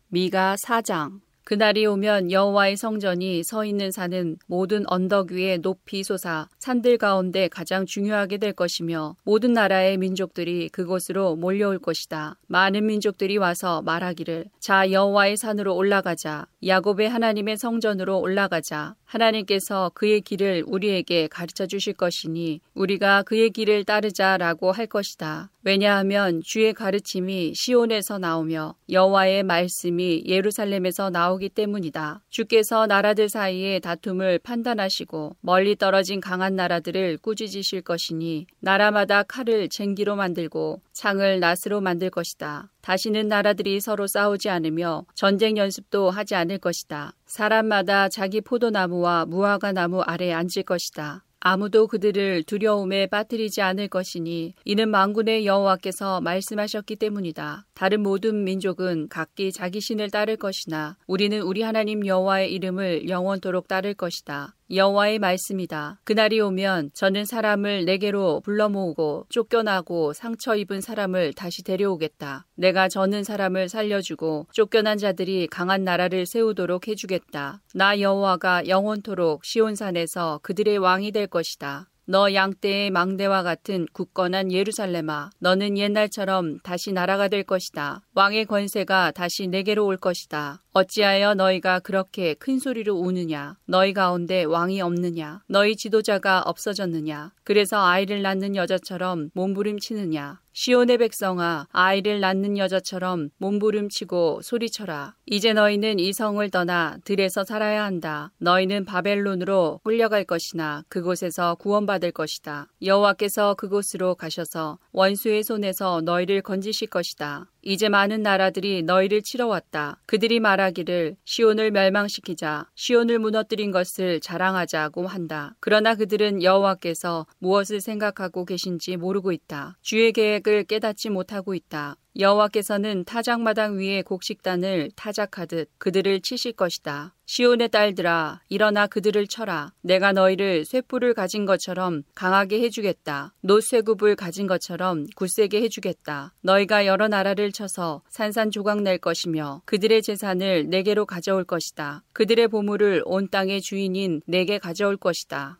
[0.07, 6.97] 미가 4장 그날이 오면 여호와의 성전이 서 있는 산은 모든 언덕 위에 높이 솟아 산들
[6.97, 12.37] 가운데 가장 중요하게 될 것이며 모든 나라의 민족들이 그곳으로 몰려올 것이다.
[12.47, 20.63] 많은 민족들이 와서 말하기를 자 여호와의 산으로 올라가자 야곱의 하나님의 성전으로 올라가자 하나님께서 그의 길을
[20.65, 25.51] 우리에게 가르쳐 주실 것이니 우리가 그의 길을 따르자라고 할 것이다.
[25.65, 32.21] 왜냐하면 주의 가르침이 시온에서 나오며 여호와의 말씀이 예루살렘에서 나오기 때문이다.
[32.29, 40.83] 주께서 나라들 사이의 다툼을 판단하시고 멀리 떨어진 강한 나라들을 꾸짖으실 것이니 나라마다 칼을 쟁기로 만들고
[40.93, 42.69] 창을 낫으로 만들 것이다.
[42.81, 47.13] 다시는 나라들이 서로 싸우지 않으며 전쟁 연습도 하지 않을 것이다.
[47.25, 51.23] 사람마다 자기 포도나무와 무화과 나무 아래 앉을 것이다.
[51.47, 57.67] 아무도 그들을 두려움에 빠뜨리지 않을 것이니 이는 망군의 여호와께서 말씀하셨기 때문이다.
[57.75, 63.93] 다른 모든 민족은 각기 자기 신을 따를 것이나 우리는 우리 하나님 여호와의 이름을 영원토록 따를
[63.93, 64.55] 것이다.
[64.71, 65.99] 여호와의 말씀이다.
[66.03, 72.45] 그날이 오면 저는 사람을 내게로 불러 모으고 쫓겨나고 상처 입은 사람을 다시 데려오겠다.
[72.55, 77.61] 내가 저는 사람을 살려주고 쫓겨난 자들이 강한 나라를 세우도록 해주겠다.
[77.73, 81.89] 나 여호와가 영원토록 시온산에서 그들의 왕이 될 것이다.
[82.07, 88.01] 너 양떼의 망대와 같은 굳건한 예루살렘아, 너는 옛날처럼 다시 나라가 될 것이다.
[88.13, 90.61] 왕의 권세가 다시 내게로 올 것이다.
[90.77, 93.55] 어찌하여 너희가 그렇게 큰 소리로 우느냐?
[93.65, 95.41] 너희 가운데 왕이 없느냐?
[95.47, 97.31] 너희 지도자가 없어졌느냐?
[97.45, 100.41] 그래서 아이를 낳는 여자처럼 몸부림치느냐?
[100.57, 105.15] 시온의 백성아 아이를 낳는 여자처럼 몸부림치고 소리쳐라.
[105.25, 108.31] 이제 너희는 이 성을 떠나 들에서 살아야 한다.
[108.39, 112.67] 너희는 바벨론으로 끌려갈 것이나 그곳에서 구원받을 것이다.
[112.81, 117.51] 여호와께서 그곳으로 가셔서 원수의 손에서 너희를 건지실 것이다.
[117.61, 119.97] 이제 많은 나라들이 너희를 치러 왔다.
[120.05, 122.69] 그들이 말하 기를 시온을 멸망시키자.
[122.75, 125.55] 시온을 무너뜨린 것을 자랑하자고 한다.
[125.59, 129.77] 그러나 그들은 여호와께서 무엇을 생각하고 계신지 모르고 있다.
[129.81, 131.97] 주의 계획을 깨닫지 못하고 있다.
[132.17, 137.13] 여호와께서는 타작마당 위에 곡식단을 타작하듯 그들을 치실 것이다.
[137.25, 139.73] 시온의 딸들아, 일어나 그들을 쳐라.
[139.81, 143.33] 내가 너희를 쇠뿔을 가진 것처럼 강하게 해주겠다.
[143.41, 146.33] 노쇠굽을 가진 것처럼 굳세게 해주겠다.
[146.41, 152.03] 너희가 여러 나라를 쳐서 산산조각 낼 것이며 그들의 재산을 내게로 가져올 것이다.
[152.13, 155.59] 그들의 보물을 온 땅의 주인인 내게 가져올 것이다.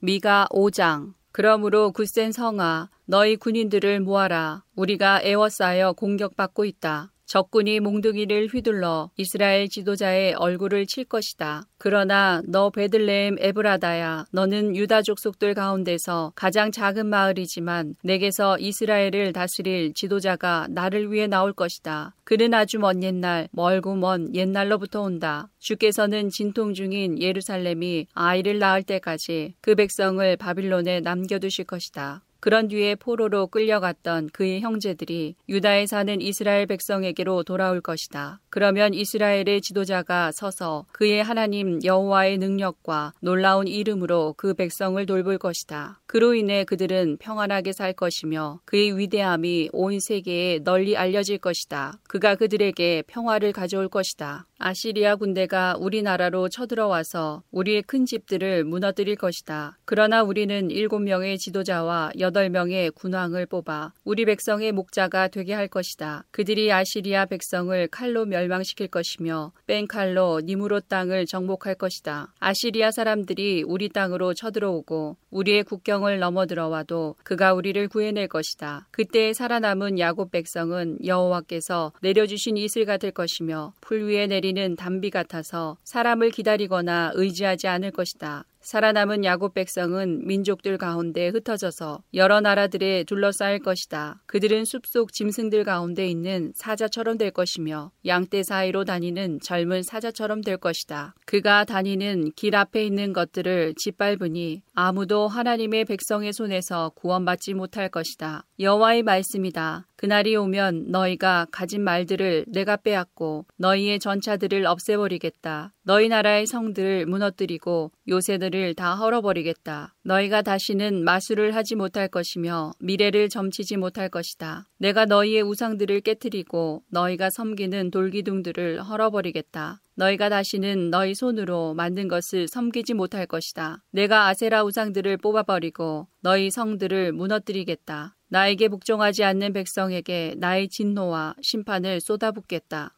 [0.00, 7.13] 미가 5장 그러므로 굳센 성아 너희 군인들을 모아라 우리가 애워싸여 공격받고 있다.
[7.26, 11.64] 적군이 몽둥이를 휘둘러 이스라엘 지도자의 얼굴을 칠 것이다.
[11.78, 20.66] 그러나 너 베들레헴 에브라다야 너는 유다 족속들 가운데서 가장 작은 마을이지만 내게서 이스라엘을 다스릴 지도자가
[20.70, 22.14] 나를 위해 나올 것이다.
[22.24, 25.48] 그는 아주 먼 옛날 멀고 먼 옛날로부터 온다.
[25.58, 32.22] 주께서는 진통 중인 예루살렘이 아이를 낳을 때까지 그 백성을 바빌론에 남겨두실 것이다.
[32.44, 38.38] 그런 뒤에 포로로 끌려갔던 그의 형제들이 유다에 사는 이스라엘 백성에게로 돌아올 것이다.
[38.50, 46.02] 그러면 이스라엘의 지도자가 서서 그의 하나님 여호와의 능력과 놀라운 이름으로 그 백성을 돌볼 것이다.
[46.06, 51.98] 그로 인해 그들은 평안하게 살 것이며 그의 위대함이 온 세계에 널리 알려질 것이다.
[52.06, 54.46] 그가 그들에게 평화를 가져올 것이다.
[54.58, 59.78] 아시리아 군대가 우리나라로 쳐들어와서 우리의 큰 집들을 무너뜨릴 것이다.
[59.84, 66.24] 그러나 우리는 일곱 명의 지도자와 여덟 명의 군왕을 뽑아 우리 백성의 목자가 되게 할 것이다.
[66.30, 72.32] 그들이 아시리아 백성을 칼로 멸망시킬 것이며 뺀 칼로 니무로 땅을 정복할 것이다.
[72.38, 78.88] 아시리아 사람들이 우리 땅으로 쳐들어오고 우리의 국경을 넘어 들어와도 그가 우리를 구해낼 것이다.
[78.92, 85.76] 그때 살아남은 야곱 백성은 여호와께서 내려주신 이슬 같을 것이며 풀 위에 내린 우리는 담비 같아서
[85.82, 88.44] 사람을 기다리거나 의지하지 않을 것이다.
[88.64, 94.22] 살아남은 야곱 백성은 민족들 가운데 흩어져서 여러 나라들에 둘러싸일 것이다.
[94.26, 101.14] 그들은 숲속 짐승들 가운데 있는 사자처럼 될 것이며 양떼 사이로 다니는 젊은 사자처럼 될 것이다.
[101.26, 108.44] 그가 다니는 길 앞에 있는 것들을 짓밟으니 아무도 하나님의 백성의 손에서 구원받지 못할 것이다.
[108.58, 109.86] 여호와의 말씀이다.
[109.94, 115.72] 그날이 오면 너희가 가진 말들을 내가 빼앗고 너희의 전차들을 없애버리겠다.
[115.84, 119.94] 너희 나라의 성들을 무너뜨리고 요새들을 다 헐어버리겠다.
[120.02, 124.66] 너희가 다시는 마술을 하지 못할 것이며 미래를 점치지 못할 것이다.
[124.78, 129.80] 내가 너희의 우상들을 깨뜨리고 너희가 섬기는 돌기둥들을 헐어버리겠다.
[129.94, 133.82] 너희가 다시는 너희 손으로 만든 것을 섬기지 못할 것이다.
[133.90, 138.16] 내가 아세라 우상들을 뽑아버리고 너희 성들을 무너뜨리겠다.
[138.28, 142.96] 나에게 복종하지 않는 백성에게 나의 진노와 심판을 쏟아붓겠다.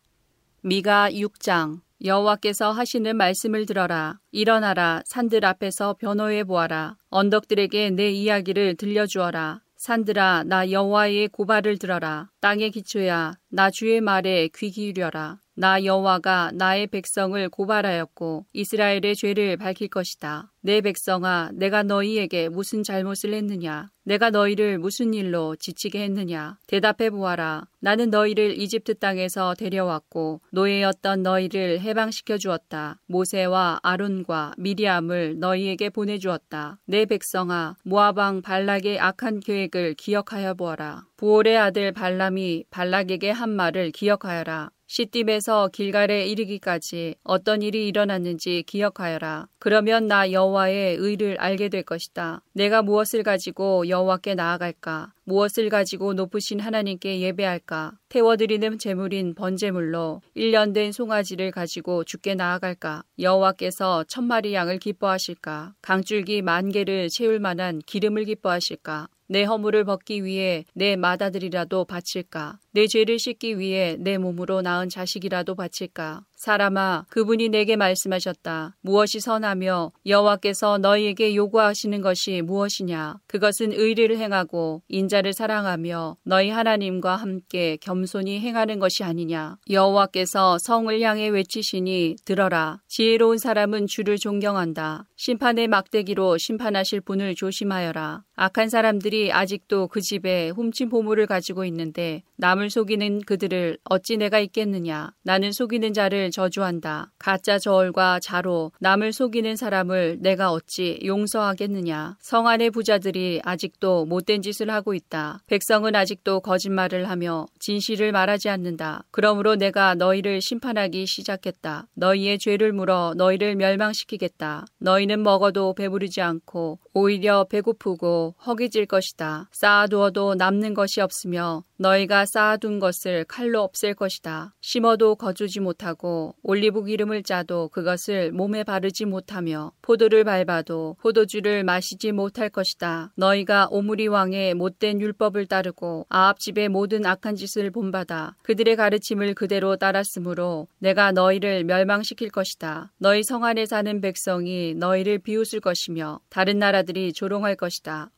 [0.63, 4.19] 미가 6장 여호와께서 하시는 말씀을 들어라.
[4.31, 5.03] 일어나라.
[5.07, 6.97] 산들 앞에서 변호해 보아라.
[7.09, 9.63] 언덕들에게 내 이야기를 들려주어라.
[9.77, 12.31] 산들아 나 여호와의 고발을 들어라.
[12.41, 15.39] 땅의 기초야 나 주의 말에 귀 기울여라.
[15.59, 20.53] 나 여호와가 나의 백성을 고발하였고 이스라엘의 죄를 밝힐 것이다.
[20.61, 23.89] 내 백성아 내가 너희에게 무슨 잘못을 했느냐?
[24.03, 26.59] 내가 너희를 무슨 일로 지치게 했느냐?
[26.67, 27.67] 대답해 보아라.
[27.81, 33.01] 나는 너희를 이집트 땅에서 데려왔고 노예였던 너희를 해방시켜 주었다.
[33.07, 36.79] 모세와 아론과 미리암을 너희에게 보내 주었다.
[36.85, 41.07] 내 백성아 모아방 발락의 악한 계획을 기억하여 보아라.
[41.17, 49.49] 부올의 아들 발람이 발락에게 한 말을 기억하여라 시띠에서 길갈에 이르기까지 어떤 일이 일어났는지 기억하여라.
[49.59, 52.43] 그러면 나 여호와의 의를 알게 될 것이다.
[52.53, 55.13] 내가 무엇을 가지고 여호와께 나아갈까?
[55.25, 57.95] 무엇을 가지고 높으신 하나님께 예배할까?
[58.09, 63.03] 태워드리는 제물인 번제물로 1년 된 송아지를 가지고 죽게 나아갈까?
[63.19, 65.75] 여호와께서 천마리 양을 기뻐하실까?
[65.83, 69.09] 강줄기 만 개를 채울 만한 기름을 기뻐하실까?
[69.29, 72.61] 내 허물을 벗기 위해 내 맏아들이라도 바칠까?
[72.71, 76.25] 내 죄를 씻기 위해 내 몸으로 낳은 자식이라도 바칠까?
[76.37, 78.77] 사람아, 그분이 내게 말씀하셨다.
[78.83, 83.19] 무엇이 선하며 여호와께서 너희에게 요구하시는 것이 무엇이냐?
[83.27, 89.57] 그것은 의리를 행하고 인자를 사랑하며 너희 하나님과 함께 겸손히 행하는 것이 아니냐?
[89.71, 92.81] 여호와께서 성을 향해 외치시니 들어라.
[92.87, 95.07] 지혜로운 사람은 주를 존경한다.
[95.17, 98.23] 심판의 막대기로 심판하실 분을 조심하여라.
[98.37, 105.13] 악한 사람들이 아직도 그 집에 훔친 보물을 가지고 있는데 남을 속이는 그들을 어찌 내가 있겠느냐?
[105.23, 107.13] 나는 속이는 자를 저주한다.
[107.19, 112.17] 가짜 저울과 자로 남을 속이는 사람을 내가 어찌 용서하겠느냐.
[112.21, 115.41] 성 안의 부자들이 아직도 못된 짓을 하고 있다.
[115.47, 119.05] 백성은 아직도 거짓말을 하며 진실을 말하지 않는다.
[119.11, 121.89] 그러므로 내가 너희를 심판하기 시작했다.
[121.95, 124.67] 너희의 죄를 물어 너희를 멸망시키겠다.
[124.79, 129.49] 너희는 먹어도 배부르지 않고 오히려 배고프고 허기질 것이다.
[129.53, 134.55] 쌓아두어도 남는 것이 없으며 너희가 쌓아둔 것을 칼로 없앨 것이다.
[134.61, 142.49] 심어도 거두지 못하고 올리브 기름을 짜도 그것을 몸에 바르지 못하며 포도를 밟아도 포도주를 마시지 못할
[142.49, 143.13] 것이다.
[143.17, 149.77] 너희가 오므리 왕의 못된 율법을 따르고 아합 집의 모든 악한 짓을 본받아 그들의 가르침을 그대로
[149.77, 152.93] 따랐으므로 내가 너희를 멸망시킬 것이다.
[152.99, 158.11] 너희 성 안에 사는 백성이 너희를 비웃을 것이며 다른 나라들이 조롱할 것이다.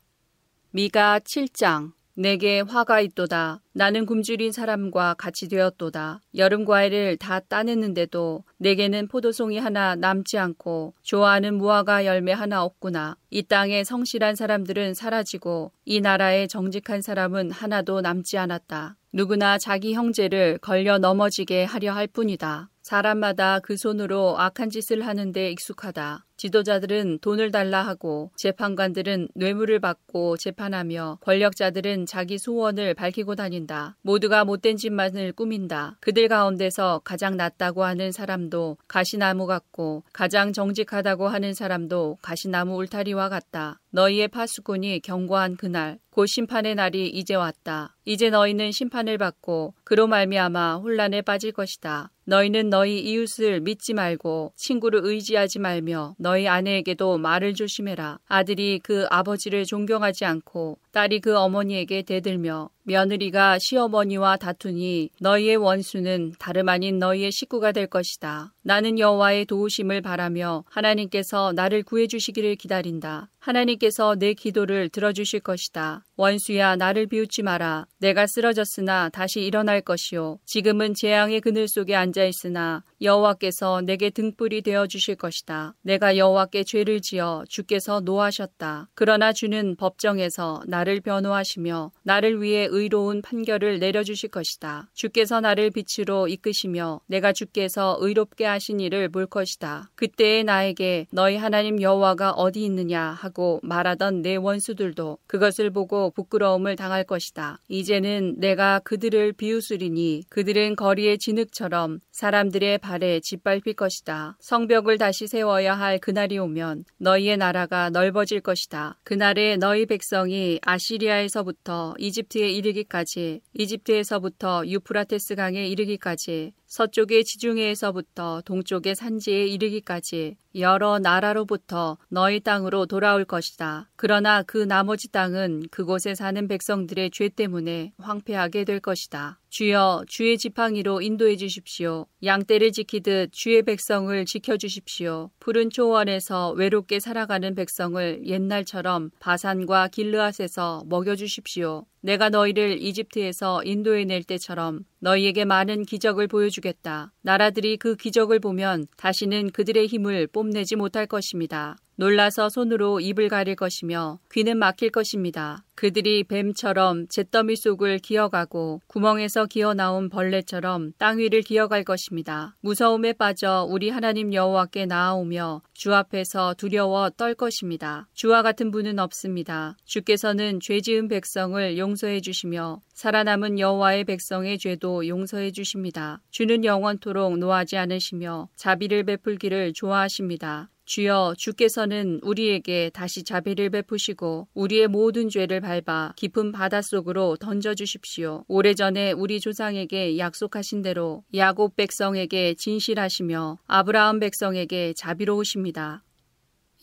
[0.70, 3.60] 미가 7장 내게 화가 있도다.
[3.72, 6.20] 나는 굶주린 사람과 같이 되었도다.
[6.34, 13.16] 여름 과일을 다 따냈는데도 내게는 포도송이 하나 남지 않고 좋아하는 무화과 열매 하나 없구나.
[13.30, 18.96] 이 땅에 성실한 사람들은 사라지고 이 나라에 정직한 사람은 하나도 남지 않았다.
[19.12, 22.68] 누구나 자기 형제를 걸려 넘어지게 하려 할 뿐이다.
[22.88, 26.24] 사람마다 그 손으로 악한 짓을 하는데 익숙하다.
[26.38, 33.96] 지도자들은 돈을 달라 하고 재판관들은 뇌물을 받고 재판하며 권력자들은 자기 소원을 밝히고 다닌다.
[34.00, 35.98] 모두가 못된 짓만을 꾸민다.
[36.00, 43.80] 그들 가운데서 가장 낫다고 하는 사람도 가시나무 같고 가장 정직하다고 하는 사람도 가시나무 울타리와 같다.
[43.90, 47.96] 너희의 파수꾼이 경고한 그날 곧 심판의 날이 이제 왔다.
[48.04, 52.10] 이제 너희는 심판을 받고 그로 말미암아 혼란에 빠질 것이다.
[52.28, 58.18] 너희는 너희 이웃을 믿지 말고 친구를 의지하지 말며 너희 아내에게도 말을 조심해라.
[58.28, 66.68] 아들이 그 아버지를 존경하지 않고 딸이 그 어머니에게 대들며 며느리가 시어머니와 다투니 너희의 원수는 다름
[66.68, 68.52] 아닌 너희의 식구가 될 것이다.
[68.62, 73.28] 나는 여호와의 도우심을 바라며 하나님께서 나를 구해 주시기를 기다린다.
[73.40, 76.04] 하나님께서 내 기도를 들어 주실 것이다.
[76.16, 77.86] 원수야 나를 비웃지 마라.
[77.98, 80.38] 내가 쓰러졌으나 다시 일어날 것이요.
[80.44, 85.74] 지금은 재앙의 그늘 속에 앉아 있으나 여호와께서 내게 등불이 되어 주실 것이다.
[85.82, 88.88] 내가 여호와께 죄를 지어 주께서 노하셨다.
[88.94, 94.88] 그러나 주는 법정에서 나를 변호하시며 나를 위해 의로운 판결을 내려주실 것이다.
[94.94, 99.90] 주께서 나를 빛으로 이끄시며 내가 주께서 의롭게 하신 일을 볼 것이다.
[99.94, 107.04] 그때에 나에게 너희 하나님 여호와가 어디 있느냐 하고 말하던 내 원수들도 그것을 보고 부끄러움을 당할
[107.04, 107.60] 것이다.
[107.68, 114.36] 이제는 내가 그들을 비웃으리니 그들은 거리의 진흙처럼 사람들의 발에 짓밟힐 것이다.
[114.40, 118.98] 성벽을 다시 세워야 할 그날이 오면 너희의 나라가 넓어질 것이다.
[119.04, 130.36] 그날에 너희 백성이 아시리아에서부터 이집트에 이르기까지 이집트에서부터 유프라테스 강에 이르기까지 서쪽의 지중해에서부터 동쪽의 산지에 이르기까지
[130.54, 133.88] 여러 나라로부터 너희 땅으로 돌아올 것이다.
[133.96, 139.40] 그러나 그 나머지 땅은 그곳에 사는 백성들의 죄 때문에 황폐하게 될 것이다.
[139.48, 142.06] 주여 주의 지팡이로 인도해 주십시오.
[142.22, 145.30] 양떼를 지키듯 주의 백성을 지켜 주십시오.
[145.40, 151.86] 푸른 초원에서 외롭게 살아가는 백성을 옛날처럼 바산과 길르앗에서 먹여 주십시오.
[152.00, 157.12] 내가 너희를 이집트에서 인도해 낼 때처럼 너희에게 많은 기적을 보여주겠다.
[157.22, 161.76] 나라들이 그 기적을 보면 다시는 그들의 힘을 뽐내지 못할 것입니다.
[161.98, 165.64] 놀라서 손으로 입을 가릴 것이며 귀는 막힐 것입니다.
[165.74, 172.54] 그들이 뱀처럼 잿더미 속을 기어가고 구멍에서 기어나온 벌레처럼 땅 위를 기어갈 것입니다.
[172.60, 178.08] 무서움에 빠져 우리 하나님 여호와께 나아오며 주 앞에서 두려워 떨 것입니다.
[178.14, 179.76] 주와 같은 분은 없습니다.
[179.84, 186.20] 주께서는 죄 지은 백성을 용서해 주시며 살아남은 여호와의 백성의 죄도 용서해 주십니다.
[186.30, 190.70] 주는 영원토록 노하지 않으시며 자비를 베풀기를 좋아하십니다.
[190.88, 198.44] 주여 주께서는 우리에게 다시 자비를 베푸시고 우리의 모든 죄를 밟아 깊은 바닷속으로 던져 주십시오.
[198.48, 206.04] 오래전에 우리 조상에게 약속하신 대로 야곱 백성에게 진실하시며 아브라함 백성에게 자비로우십니다.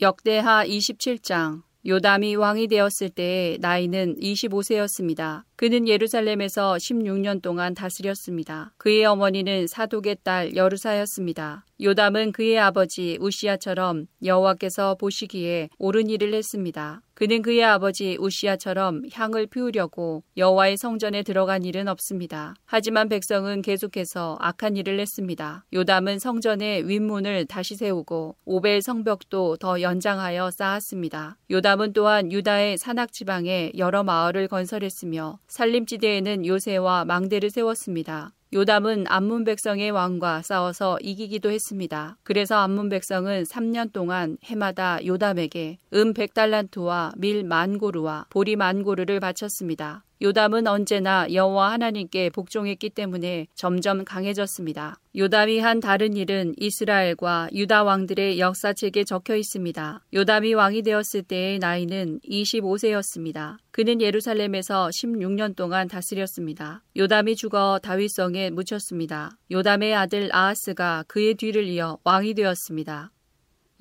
[0.02, 5.44] 역대하 27장 요담이 왕이 되었을 때의 나이는 25세였습니다.
[5.56, 8.74] 그는 예루살렘에서 16년 동안 다스렸습니다.
[8.78, 11.64] 그의 어머니는 사독의 딸 여루사였습니다.
[11.80, 17.02] 요담은 그의 아버지 우시아처럼 여호와께서 보시기에 옳은 일을 했습니다.
[17.16, 22.56] 그는 그의 아버지 우시아처럼 향을 피우려고 여호와의 성전에 들어간 일은 없습니다.
[22.66, 25.66] 하지만 백성은 계속해서 악한 일을 했습니다.
[25.72, 31.38] 요담은 성전의 윗문을 다시 세우고 오벨 성벽도 더 연장하여 쌓았습니다.
[31.50, 38.35] 요담은 또한 유다의 산악 지방에 여러 마을을 건설했으며 산림지대에는 요새와 망대를 세웠습니다.
[38.54, 42.18] 요담은 암문 백성의 왕과 싸워서 이기기도 했습니다.
[42.24, 50.04] 그래서 암문 백성은 3년 동안 해마다 요담에게 은 100달란트와 밀 만고르와 보리 만고르를 바쳤습니다.
[50.22, 55.00] 요담은 언제나 여호와 하나님께 복종했기 때문에 점점 강해졌습니다.
[55.16, 60.02] 요담이 한 다른 일은 이스라엘과 유다 왕들의 역사책에 적혀 있습니다.
[60.14, 63.58] 요담이 왕이 되었을 때의 나이는 25세였습니다.
[63.72, 66.82] 그는 예루살렘에서 16년 동안 다스렸습니다.
[66.96, 69.32] 요담이 죽어 다윗성에 묻혔습니다.
[69.52, 73.12] 요담의 아들 아하스가 그의 뒤를 이어 왕이 되었습니다.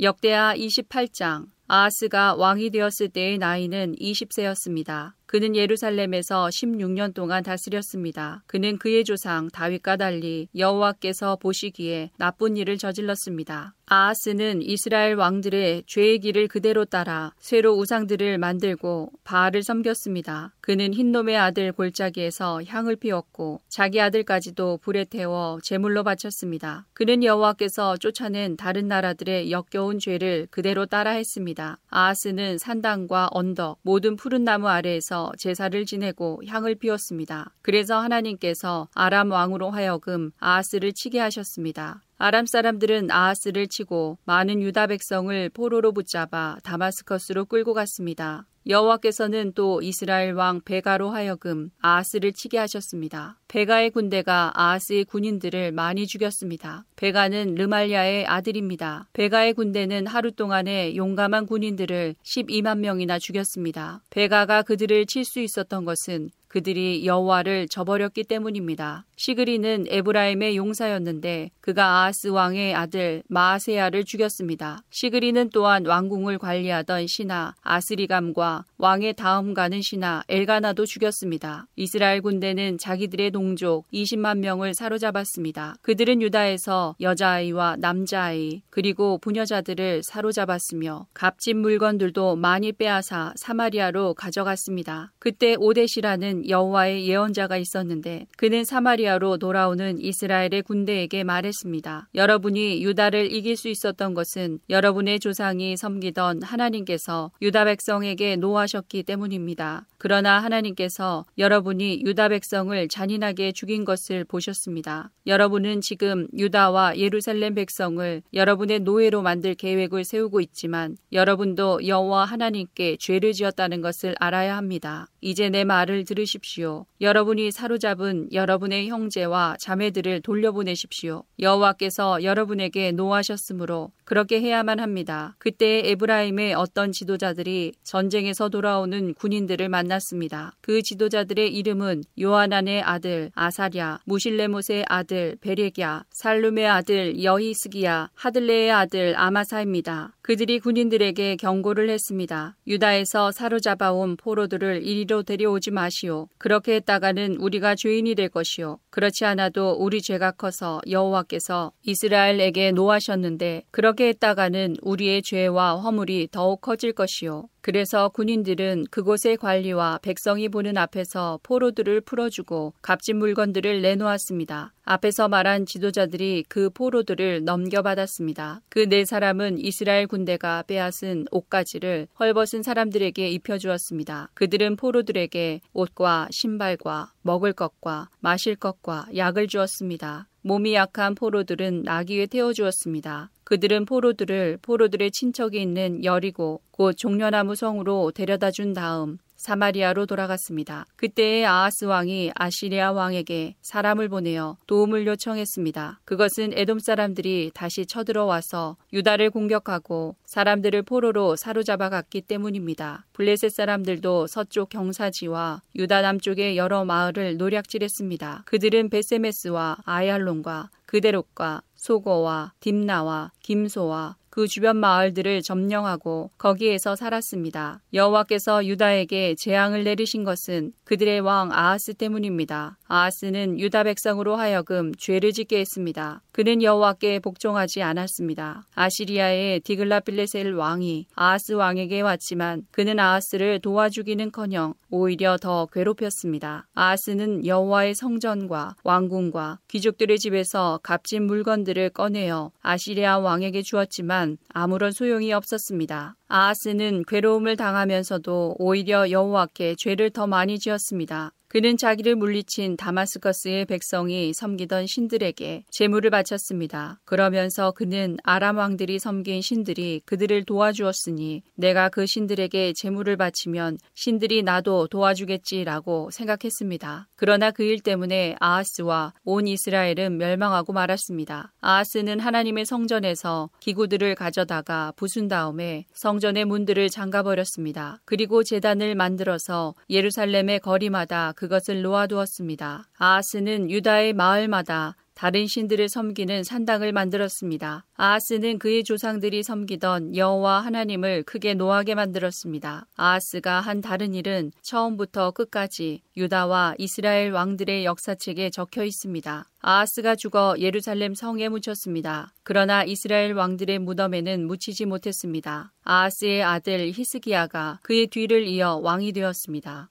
[0.01, 5.13] 역대하 28장 아하스가 왕이 되었을 때의 나이는 20세였습니다.
[5.27, 8.45] 그는 예루살렘에서 16년 동안 다스렸습니다.
[8.47, 13.75] 그는 그의 조상 다윗과 달리 여호와께서 보시기에 나쁜 일을 저질렀습니다.
[13.95, 20.53] 아하스는 이스라엘 왕들의 죄의 길을 그대로 따라 쇠로 우상들을 만들고 바알을 섬겼습니다.
[20.61, 26.87] 그는 흰놈의 아들 골짜기에서 향을 피웠고 자기 아들까지도 불에 태워 제물로 바쳤습니다.
[26.93, 31.79] 그는 여호와께서 쫓아낸 다른 나라들의 역겨운 죄를 그대로 따라했습니다.
[31.89, 37.53] 아하스는 산당과 언덕 모든 푸른 나무 아래에서 제사를 지내고 향을 피웠습니다.
[37.63, 42.01] 그래서 하나님께서 아람 왕으로 하여금 아하스를 치게 하셨습니다.
[42.17, 48.47] 아람 사람들은 아하스를 치고 많은 유다 백성을 포로로 붙잡아 다마스커스로 끌고 갔습니다.
[48.67, 53.39] 여호와께서는 또 이스라엘 왕 베가로 하여금 아하스를 치게 하셨습니다.
[53.49, 56.87] 베가의 군대가 아하스의 군인들을 많이 죽였습니다.
[56.97, 59.09] 베가는 르말리야의 아들입니다.
[59.13, 64.03] 베가의 군대는 하루 동안에 용감한 군인들을 12만 명이나 죽였습니다.
[64.09, 69.05] 베가가 그들을 칠 수 있었던 것은 그들이 여호와를 저버렸기 때문입니다.
[69.17, 74.79] 시그리는 에브라임의 용사였는데 그가 아하스 왕의 아들 마아세야를 죽였습니다.
[74.89, 81.67] 시그리는 또한 왕궁을 관리하던 신하 아스리감과 왕의 다음 가는 신하 엘가나도 죽였습니다.
[81.75, 85.77] 이스라엘 군대는 자기들의 동족 20만 명을 사로잡았습니다.
[85.81, 95.13] 그들은 유다에서 여자아이와 남자아이 그리고 부녀자들을 사로잡았으며 값진 물건들도 많이 빼앗아 사마리아로 가져갔습니다.
[95.19, 102.11] 그때 오데시라는 여호와의 예언자가 있었는데 그는 사마리아로 돌아오는 이스라엘의 군대에게 말했습니다.
[102.15, 109.87] 여러분이 유다를 이길 수 있었던 것은 여러분의 조상이 섬기던 하나님께서 유다 백성에게 노하셨 기 때문입니다.
[109.99, 115.11] 그러나 하나님께서 여러분이 유다 백성을 잔인하게 죽인 것을 보셨습니다.
[115.27, 123.33] 여러분은 지금 유다와 예루살렘 백성을 여러분의 노예로 만들 계획을 세우고 있지만 여러분도 여호와 하나님께 죄를
[123.33, 125.07] 지었다는 것을 알아야 합니다.
[125.23, 126.85] 이제 내 말을 들으십시오.
[127.01, 131.23] 여러분이 사로잡은 여러분의 형제와 자매들을 돌려보내십시오.
[131.41, 135.35] 여호와께서 여러분에게 노하셨으므로 그렇게 해야만 합니다.
[135.39, 140.53] 그때 에브라임의 어떤 지도자들이 전쟁에서 돌아오는 군인들을 만났습니다.
[140.61, 150.13] 그 지도자들의 이름은 요하난의 아들 아사랴, 무실레못의 아들 베레기야, 살룸의 아들 여히스기야, 하들레의 아들 아마사입니다.
[150.23, 152.55] 그들이 군인들에게 경고를 했습니다.
[152.69, 156.29] 유다에서 사로잡아온 포로들을 이리로 데려오지 마시오.
[156.39, 158.79] 그렇게 했다가는 우리가 죄인이 될 것이오.
[158.91, 166.93] 그렇지 않아도 우리 죄가 커서 여호와께서 이스라엘에게 노하셨는데 그렇게 했다가는 우리의 죄와 허물이 더욱 커질
[166.93, 167.49] 것이오.
[167.65, 174.75] 그래서 군인들은 그곳의 관리와 백성이 보는 앞에서 포로들을 풀어주고 값진 물건들을 내놓았습니다.
[174.85, 178.61] 앞에서 말한 지도자들이 그 포로들을 넘겨받았습니다.
[178.69, 184.29] 그 네 사람은 이스라엘 군대가 빼앗은 옷가지를 헐벗은 사람들에게 입혀주었습니다.
[184.35, 190.29] 그들은 포로들에게 옷과 신발과 먹을 것과 마실 것과 약을 주었습니다.
[190.47, 193.31] 몸이 약한 포로들은 나귀에 태워주었습니다.
[193.45, 200.87] 그들은 포로들을 포로들의 친척이 있는 여리고 곧 종려나무 성으로 데려다 준 다음 사마리아로 돌아갔습니다.
[200.97, 206.01] 그때의 아하스 왕이 아시리아 왕에게 사람을 보내어 도움을 요청했습니다.
[206.07, 213.05] 그것은 에돔 사람들이 다시 쳐들어와서 유다를 공격하고 사람들을 포로로 사로잡아 갔기 때문입니다.
[213.13, 218.45] 블레셋 사람들도 서쪽 경사지와 유다 남쪽의 여러 마을을 노략질했습니다.
[218.47, 227.81] 그들은 벧세메스와 아얄론과 그대롯과 소고와 딤나와 김소와 그 주변 마을들을 점령하고 거기에서 살았습니다.
[227.93, 232.77] 여호와께서 유다에게 재앙을 내리신 것은 그들의 왕 아하스 때문입니다.
[232.89, 236.21] 아하스는 유다 백성으로 하여금 죄를 짓게 했습니다.
[236.33, 238.67] 그는 여호와께 복종하지 않았습니다.
[238.75, 246.67] 아시리아의 디글라빌레셀 왕이 아하스 왕에게 왔지만 그는 아하스를 도와주기는커녕 오히려 더 괴롭혔습니다.
[246.75, 256.17] 아하스는 여호와의 성전과 왕궁과 귀족들의 집에서 값진 물건들을 꺼내어 아시리아 왕에게 주었지만 아무런 소용이 없었습니다.
[256.29, 261.33] 아하스는 괴로움을 당하면서도 오히려 여호와께 죄를 더 많이 지었습니다.
[261.55, 266.99] 그는 자기를 물리친 다마스커스의 백성이 섬기던 신들에게 재물을 바쳤습니다.
[267.05, 274.89] 그러면서 그는 아람 왕들이 섬긴 신들이 그들을 도와주었으니 내가 그 신들에게 재물을 바치면 신들이 나도
[274.89, 277.07] 도와주겠지라고 생각했습니다.
[277.15, 281.53] 그러나 그 일 때문에 아하스와 온 이스라엘은 멸망하고 말았습니다.
[281.61, 288.01] 아하스는 하나님의 성전에서 기구들을 가져다가 부순 다음에 성전의 문들을 잠가버렸습니다.
[288.05, 292.89] 그리고 재단을 만들어서 예루살렘의 거리마다 그 것을 놓아두었습니다.
[292.97, 297.85] 아하스는 유다의 마을마다 다른 신들을 섬기는 산당을 만들었습니다.
[297.95, 302.87] 아하스는 그의 조상들이 섬기던 여호와 하나님을 크게 노하게 만들었습니다.
[302.97, 309.49] 아하스가 한 다른 일은 처음부터 끝까지 유다와 이스라엘 왕들의 역사책에 적혀 있습니다.
[309.61, 312.35] 아하스가 죽어 예루살렘 성에 묻혔습니다.
[312.43, 315.73] 그러나 이스라엘 왕들의 무덤에는 묻히지 못했습니다.
[315.85, 319.91] 아하스의 아들 히스기야가 그의 뒤를 이어 왕이 되었습니다.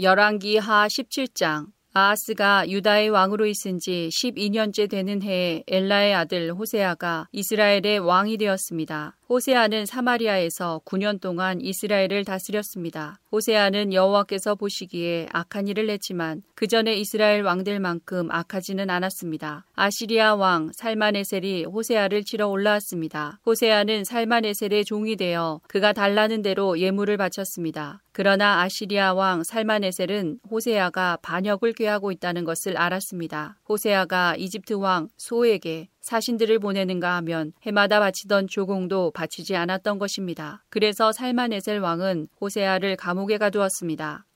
[0.00, 7.98] 열왕기 하 17장 아하스가 유다의 왕으로 있은 지 12년째 되는 해에 엘라의 아들 호세아가 이스라엘의
[7.98, 9.16] 왕이 되었습니다.
[9.28, 13.18] 호세아는 사마리아에서 9년 동안 이스라엘을 다스렸습니다.
[13.32, 19.66] 호세아는 여호와께서 보시기에 악한 일을 했지만 그 전에 이스라엘 왕들만큼 악하지는 않았습니다.
[19.74, 23.40] 아시리아 왕 살마네셀이 호세아를 치러 올라왔습니다.
[23.44, 28.00] 호세아는 살마네셀의 종이 되어 그가 달라는 대로 예물을 바쳤습니다.
[28.18, 33.60] 그러나 아시리아 왕 살마네셀은 호세아가 반역을 꾀하고 있다는 것을 알았습니다.
[33.68, 40.64] 호세아가 이집트 왕 소에게 사신들을 보내는가 하면 해마다 바치던 조공도 바치지 않았던 것입니다.
[40.68, 44.26] 그래서 살마네셀 왕은 호세아를 감옥에 가두었습니다.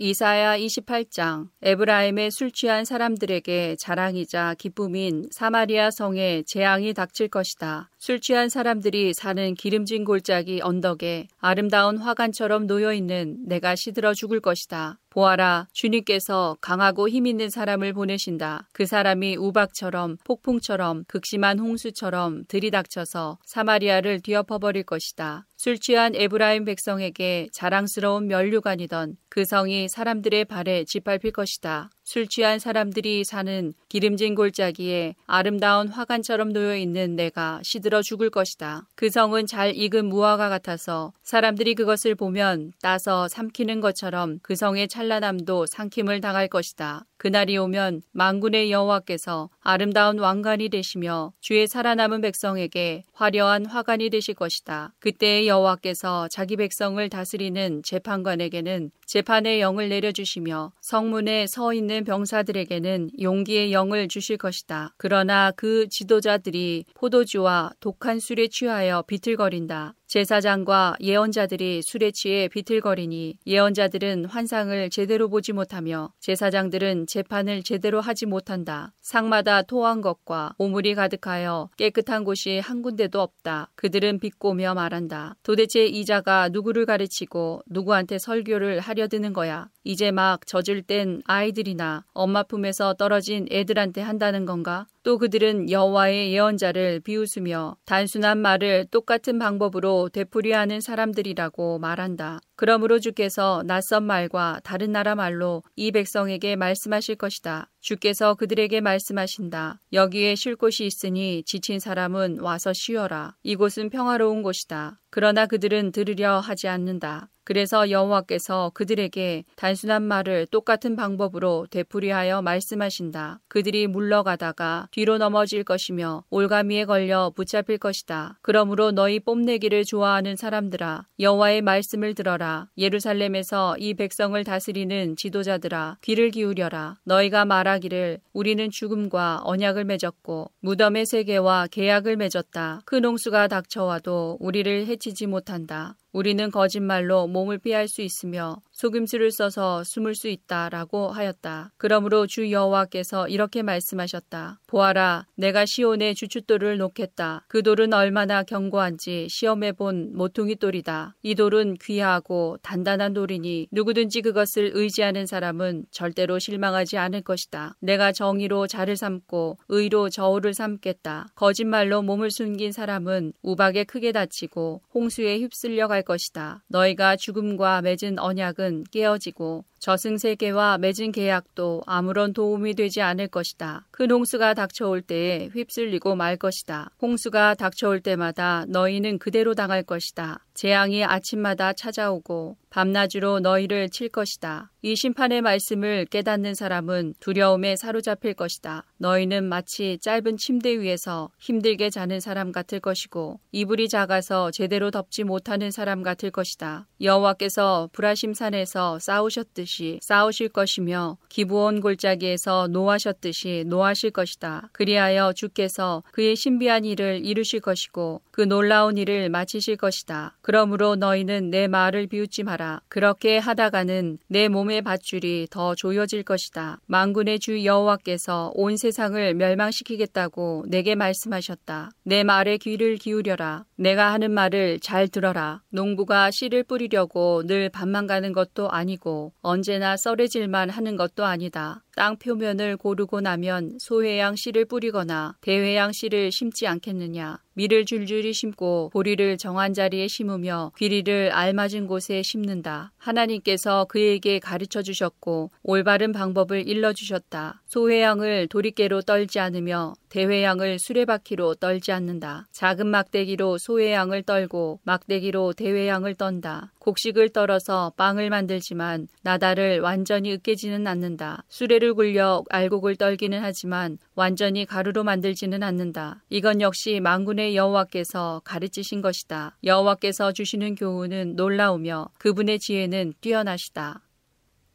[0.00, 7.90] 이사야 28장 에브라임의 술 취한 사람들에게 자랑이자 기쁨인 사마리아 성에 재앙이 닥칠 것이다.
[7.98, 15.00] 술 취한 사람들이 사는 기름진 골짜기 언덕에 아름다운 화관처럼 놓여 있는 내가 시들어 죽을 것이다.
[15.10, 18.68] 보아라, 주님께서 강하고 힘 있는 사람을 보내신다.
[18.72, 25.47] 그 사람이 우박처럼 폭풍처럼 극심한 홍수처럼 들이닥쳐서 사마리아를 뒤엎어버릴 것이다.
[25.58, 31.90] 술 취한 에브라임 백성에게 자랑스러운 면류관이던 그 성이 사람들의 발에 짓밟힐 것이다.
[32.08, 38.88] 술 취한 사람들이 사는 기름진 골짜기에 아름다운 화관처럼 놓여 있는 내가 시들어 죽을 것이다.
[38.94, 45.66] 그 성은 잘 익은 무화과 같아서 사람들이 그것을 보면 따서 삼키는 것처럼 그 성의 찬란함도
[45.66, 47.04] 삼킴을 당할 것이다.
[47.18, 54.94] 그날이 오면 망군의 여호와께서 아름다운 왕관이 되시며 주의 살아남은 백성에게 화려한 화관이 되실 것이다.
[54.98, 64.06] 그때 여호와께서 자기 백성을 다스리는 재판관에게는 재판의 영을 내려주시며 성문에 서 있는 병사들에게는 용기의 영을
[64.06, 64.94] 주실 것이다.
[64.98, 69.94] 그러나 그 지도자들이 포도주와 독한 술에 취하여 비틀거린다.
[70.08, 78.94] 제사장과 예언자들이 술에 취해 비틀거리니 예언자들은 환상을 제대로 보지 못하며 제사장들은 재판을 제대로 하지 못한다.
[79.02, 83.70] 상마다 토한 것과 오물이 가득하여 깨끗한 곳이 한 군데도 없다.
[83.74, 85.36] 그들은 비꼬며 말한다.
[85.42, 89.68] 도대체 이자가 누구를 가르치고 누구한테 설교를 하려 드는 거야.
[89.84, 94.86] 이제 막 젖을 땐 아이들이나 엄마 품에서 떨어진 애들한테 한다는 건가?
[95.02, 102.40] 또 그들은 여호와의 예언자를 비웃으며 단순한 말을 똑같은 방법으로 되풀이하는 사람들이라고 말한다.
[102.56, 107.70] 그러므로 주께서 낯선 말과 다른 나라 말로 이 백성에게 말씀하실 것이다.
[107.80, 109.80] 주께서 그들에게 말씀하신다.
[109.92, 113.34] 여기에 쉴 곳이 있으니 지친 사람은 와서 쉬어라.
[113.42, 115.00] 이곳은 평화로운 곳이다.
[115.10, 117.30] 그러나 그들은 들으려 하지 않는다.
[117.48, 123.40] 그래서 여호와께서 그들에게 단순한 말을 똑같은 방법으로 되풀이하여 말씀하신다.
[123.48, 128.38] 그들이 물러가다가 뒤로 넘어질 것이며 올가미에 걸려 붙잡힐 것이다.
[128.42, 132.68] 그러므로 너희 뽐내기를 좋아하는 사람들아 여호와의 말씀을 들어라.
[132.76, 136.98] 예루살렘에서 이 백성을 다스리는 지도자들아 귀를 기울여라.
[137.04, 142.82] 너희가 말하기를 우리는 죽음과 언약을 맺었고 무덤의 세계와 계약을 맺었다.
[142.84, 145.96] 큰 홍수가 닥쳐와도 우리를 해치지 못한다.
[146.12, 151.72] 우리는 거짓말로 몸을 피할 수 있으며 속임수를 써서 숨을 수 있다라고 하였다.
[151.78, 154.60] 그러므로 주 여호와께서 이렇게 말씀하셨다.
[154.68, 157.44] 보아라, 내가 시온에 주춧돌을 놓겠다.
[157.48, 161.16] 그 돌은 얼마나 견고한지 시험해 본 모퉁이 돌이다.
[161.22, 167.74] 이 돌은 귀하고 단단한 돌이니 누구든지 그것을 의지하는 사람은 절대로 실망하지 않을 것이다.
[167.80, 171.26] 내가 정의로 자를 삼고 의로 저울을 삼겠다.
[171.34, 176.62] 거짓말로 몸을 숨긴 사람은 우박에 크게 다치고 홍수에 휩쓸려 갈 것이다.
[176.68, 183.86] 너희가 죽음과 맺은 언약은 깨어지고 저승세계와 맺은 계약도 아무런 도움이 되지 않을 것이다.
[183.90, 186.90] 큰 홍수가 닥쳐올 때에 휩쓸리고 말 것이다.
[187.00, 190.44] 홍수가 닥쳐올 때마다 너희는 그대로 당할 것이다.
[190.54, 194.70] 재앙이 아침마다 찾아오고 밤낮으로 너희를 칠 것이다.
[194.82, 198.84] 이 심판의 말씀을 깨닫는 사람은 두려움에 사로잡힐 것이다.
[198.98, 205.72] 너희는 마치 짧은 침대 위에서 힘들게 자는 사람 같을 것이고 이불이 작아서 제대로 덮지 못하는
[205.72, 206.86] 사람 같을 것이다.
[207.00, 214.70] 여호와께서 브라심 산에서 싸우셨듯이 싸우실 것이며 기부온 골짜기에서 노하셨듯이 노하실 것이다.
[214.72, 220.36] 그리하여 주께서 그의 신비한 일을 이루실 것이고 그 놀라운 일을 마치실 것이다.
[220.40, 222.57] 그러므로 너희는 내 말을 비웃지 마라.
[222.88, 226.80] 그렇게 하다가는 내 몸의 밧줄이 더 조여질 것이다.
[226.86, 231.90] 만군의 주 여호와께서 온 세상을 멸망시키겠다고 내게 말씀하셨다.
[232.04, 233.64] 내 말에 귀를 기울여라.
[233.76, 235.62] 내가 하는 말을 잘 들어라.
[235.70, 241.82] 농부가 씨를 뿌리려고 늘 밤만 가는 것도 아니고 언제나 썰해질만 하는 것도 아니다.
[241.94, 247.38] 땅 표면을 고르고 나면 소회양 씨를 뿌리거나 대회양 씨를 심지 않겠느냐.
[247.58, 252.92] 밀을 줄줄이 심고 보리를 정한 자리에 심으며 귀리를 알맞은 곳에 심는다.
[253.08, 257.62] 하나님께서 그에게 가르쳐 주셨고 올바른 방법을 일러 주셨다.
[257.66, 262.46] 소회양을 도리깨로 떨지 않으며 대회양을 수레바퀴로 떨지 않는다.
[262.52, 266.72] 작은 막대기로 소회양을 떨고 막대기로 대회양을 떤다.
[266.78, 271.44] 곡식을 떨어서 빵을 만들지만 나달을 완전히 으깨지는 않는다.
[271.48, 276.22] 수레를 굴려 알곡을 떨기는 하지만 완전히 가루로 만들지는 않는다.
[276.30, 279.58] 이건 역시 망군의 여호와께서 가르치신 것이다.
[279.64, 284.02] 여호와께서 주시는 교훈은 놀라우며 그분의 지혜는 뛰어나시다.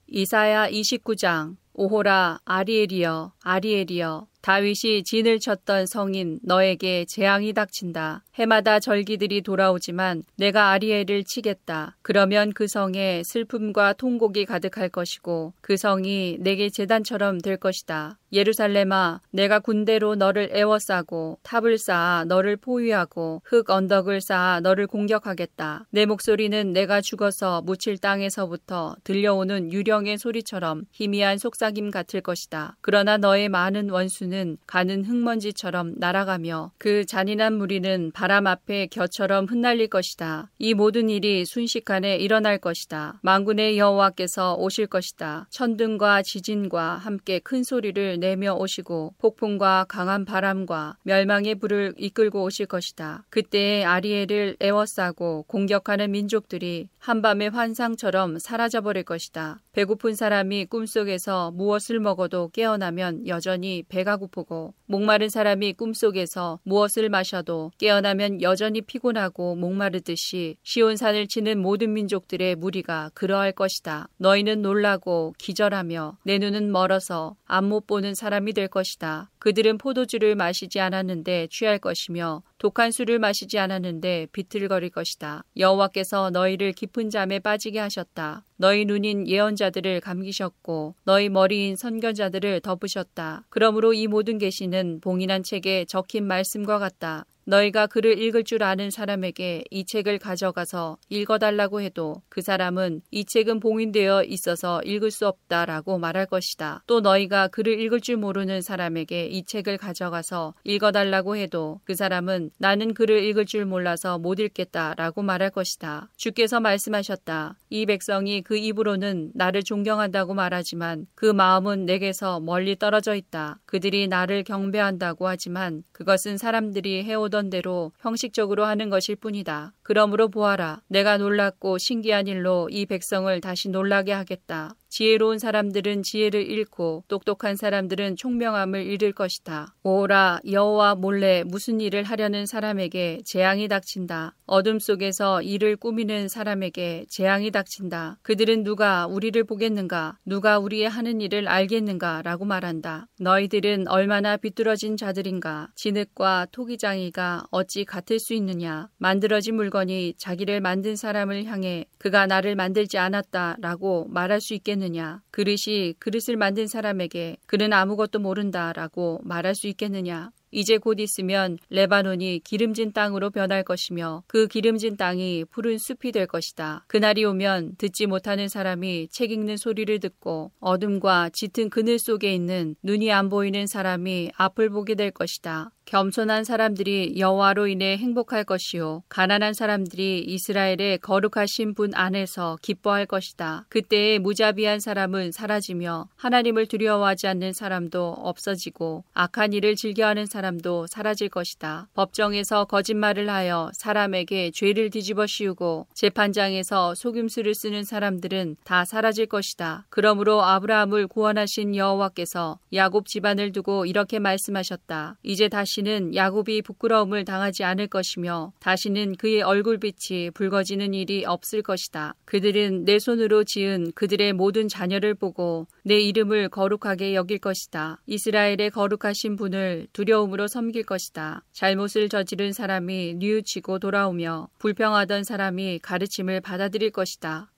[0.07, 8.25] 이사야 29장 오호라 아리엘이여 아리엘이여 다윗이 진을 쳤던 성인 너에게 재앙이 닥친다.
[8.35, 11.95] 해마다 절기들이 돌아오지만 내가 아리엘을 치겠다.
[12.01, 18.19] 그러면 그 성에 슬픔과 통곡이 가득할 것이고 그 성이 내게 재단처럼 될 것이다.
[18.33, 25.85] 예루살렘아, 내가 군대로 너를 애워싸고 탑을 쌓아 너를 포위하고 흙 언덕을 쌓아 너를 공격하겠다.
[25.91, 32.75] 내 목소리는 내가 죽어서 묻힐 땅에서부터 들려오는 유령의 소리처럼 희미한 속삭임 같을 것이다.
[32.81, 34.32] 그러나 너의 많은 원수는
[34.65, 40.49] 가는 흙먼지처럼 날아가며 그 잔인한 무리는 바람 앞에 겨처럼 흩날릴 것이다.
[40.59, 43.19] 이 모든 일이 순식간에 일어날 것이다.
[43.21, 45.47] 망군의 여호와께서 오실 것이다.
[45.49, 53.25] 천둥과 지진과 함께 큰 소리를 내며 오시고 폭풍과 강한 바람과 멸망의 불을 이끌고 오실 것이다.
[53.29, 59.59] 그때에 아리엘을 애워싸고 공격하는 민족들이 한밤의 환상처럼 사라져버릴 것이다.
[59.73, 68.43] 배고픈 사람이 꿈속에서 무엇을 먹어도 깨어나면 여전히 배가 고프고 목마른 사람이 꿈속에서 무엇을 마셔도 깨어나면
[68.43, 74.09] 여전히 피곤하고 목마르듯이 시온산을 치는 모든 민족들의 무리가 그러할 것이다.
[74.17, 79.31] 너희는 놀라고 기절하며 내 눈은 멀어서 안 못 보는 사람이 될 것이다.
[79.43, 85.43] 그들은 포도주를 마시지 않았는데 취할 것이며 독한 술을 마시지 않았는데 비틀거릴 것이다.
[85.57, 88.45] 여호와께서 너희를 깊은 잠에 빠지게 하셨다.
[88.55, 93.43] 너희 눈인 예언자들을 감기셨고 너희 머리인 선견자들을 덮으셨다.
[93.49, 97.25] 그러므로 이 모든 계시는 봉인한 책에 적힌 말씀과 같다.
[97.45, 103.59] 너희가 글을 읽을 줄 아는 사람에게 이 책을 가져가서 읽어달라고 해도 그 사람은 이 책은
[103.59, 106.83] 봉인되어 있어서 읽을 수 없다라고 말할 것이다.
[106.87, 112.93] 또 너희가 글을 읽을 줄 모르는 사람에게 이 책을 가져가서 읽어달라고 해도 그 사람은 나는
[112.93, 116.09] 글을 읽을 줄 몰라서 못 읽겠다라고 말할 것이다.
[116.15, 117.57] 주께서 말씀하셨다.
[117.69, 123.59] 이 백성이 그 입으로는 나를 존경한다고 말하지만 그 마음은 내게서 멀리 떨어져 있다.
[123.65, 129.73] 그들이 나를 경배한다고 하지만 그것은 사람들이 해오 보던 대로 형식적으로 하는 것일 뿐이다.
[129.81, 130.81] 그러므로 보아라.
[130.87, 134.75] 내가 놀랍고 신기한 일로 이 백성을 다시 놀라게 하겠다.
[134.93, 139.73] 지혜로운 사람들은 지혜를 잃고 똑똑한 사람들은 총명함을 잃을 것이다.
[139.81, 144.35] 오라 여호와 몰래 무슨 일을 하려는 사람에게 재앙이 닥친다.
[144.45, 148.19] 어둠 속에서 일을 꾸미는 사람에게 재앙이 닥친다.
[148.21, 150.19] 그들은 누가 우리를 보겠는가?
[150.25, 152.21] 누가 우리의 하는 일을 알겠는가?
[152.21, 153.07] 라고 말한다.
[153.19, 155.69] 너희들은 얼마나 비뚤어진 자들인가?
[155.73, 158.89] 진흙과 토기장이가 어찌 같을 수 있느냐?
[158.99, 164.82] 만들어진 물건이 자기를 만든 사람을 향해 그가 나를 만들지 않았다 라고 말할 수 있겠느냐?
[164.83, 165.21] 있겠느냐?
[165.31, 170.31] 그릇이 그릇을 만든 사람에게 그는 아무것도 모른다라고 말할 수 있겠느냐?
[170.53, 176.85] 이제 곧 있으면 레바논이 기름진 땅으로 변할 것이며 그 기름진 땅이 푸른 숲이 될 것이다.
[176.87, 183.11] 그날이 오면 듣지 못하는 사람이 책 읽는 소리를 듣고 어둠과 짙은 그늘 속에 있는 눈이
[183.11, 185.71] 안 보이는 사람이 앞을 보게 될 것이다.
[185.85, 193.65] 겸손한 사람들이 여호와로 인해 행복할 것이요 가난한 사람들이 이스라엘의 거룩하신 분 안에서 기뻐할 것이다.
[193.69, 201.29] 그때에 무자비한 사람은 사라지며 하나님을 두려워하지 않는 사람도 없어지고 악한 일을 즐겨하는 사람 사람도 사라질
[201.29, 201.87] 것이다.
[201.93, 209.85] 법정에서 거짓말을 하여 사람에게 죄를 뒤집어 씌우고 재판장에서 속임수를 쓰는 사람들은 다 사라질 것이다.
[209.89, 215.17] 그러므로 아브라함을 구원하신 여호와께서 야곱 집안을 두고 이렇게 말씀하셨다.
[215.23, 222.15] 이제 다시는 야곱이 부끄러움을 당하지 않을 것이며 다시는 그의 얼굴빛이 붉어지는 일이 없을 것이다.
[222.25, 228.01] 그들은 내 손으로 지은 그들의 모든 자녀를 보고 내 이름을 거룩하게 여길 것이다.
[228.07, 231.43] 이스라엘의 거룩하신 분을 두려움 으로 섬길 것이다.
[231.51, 237.51] 잘못을 저지른 사람이 뉘우치고 돌아오며 불평하던 사람이 가르침을 받아들일 것이다.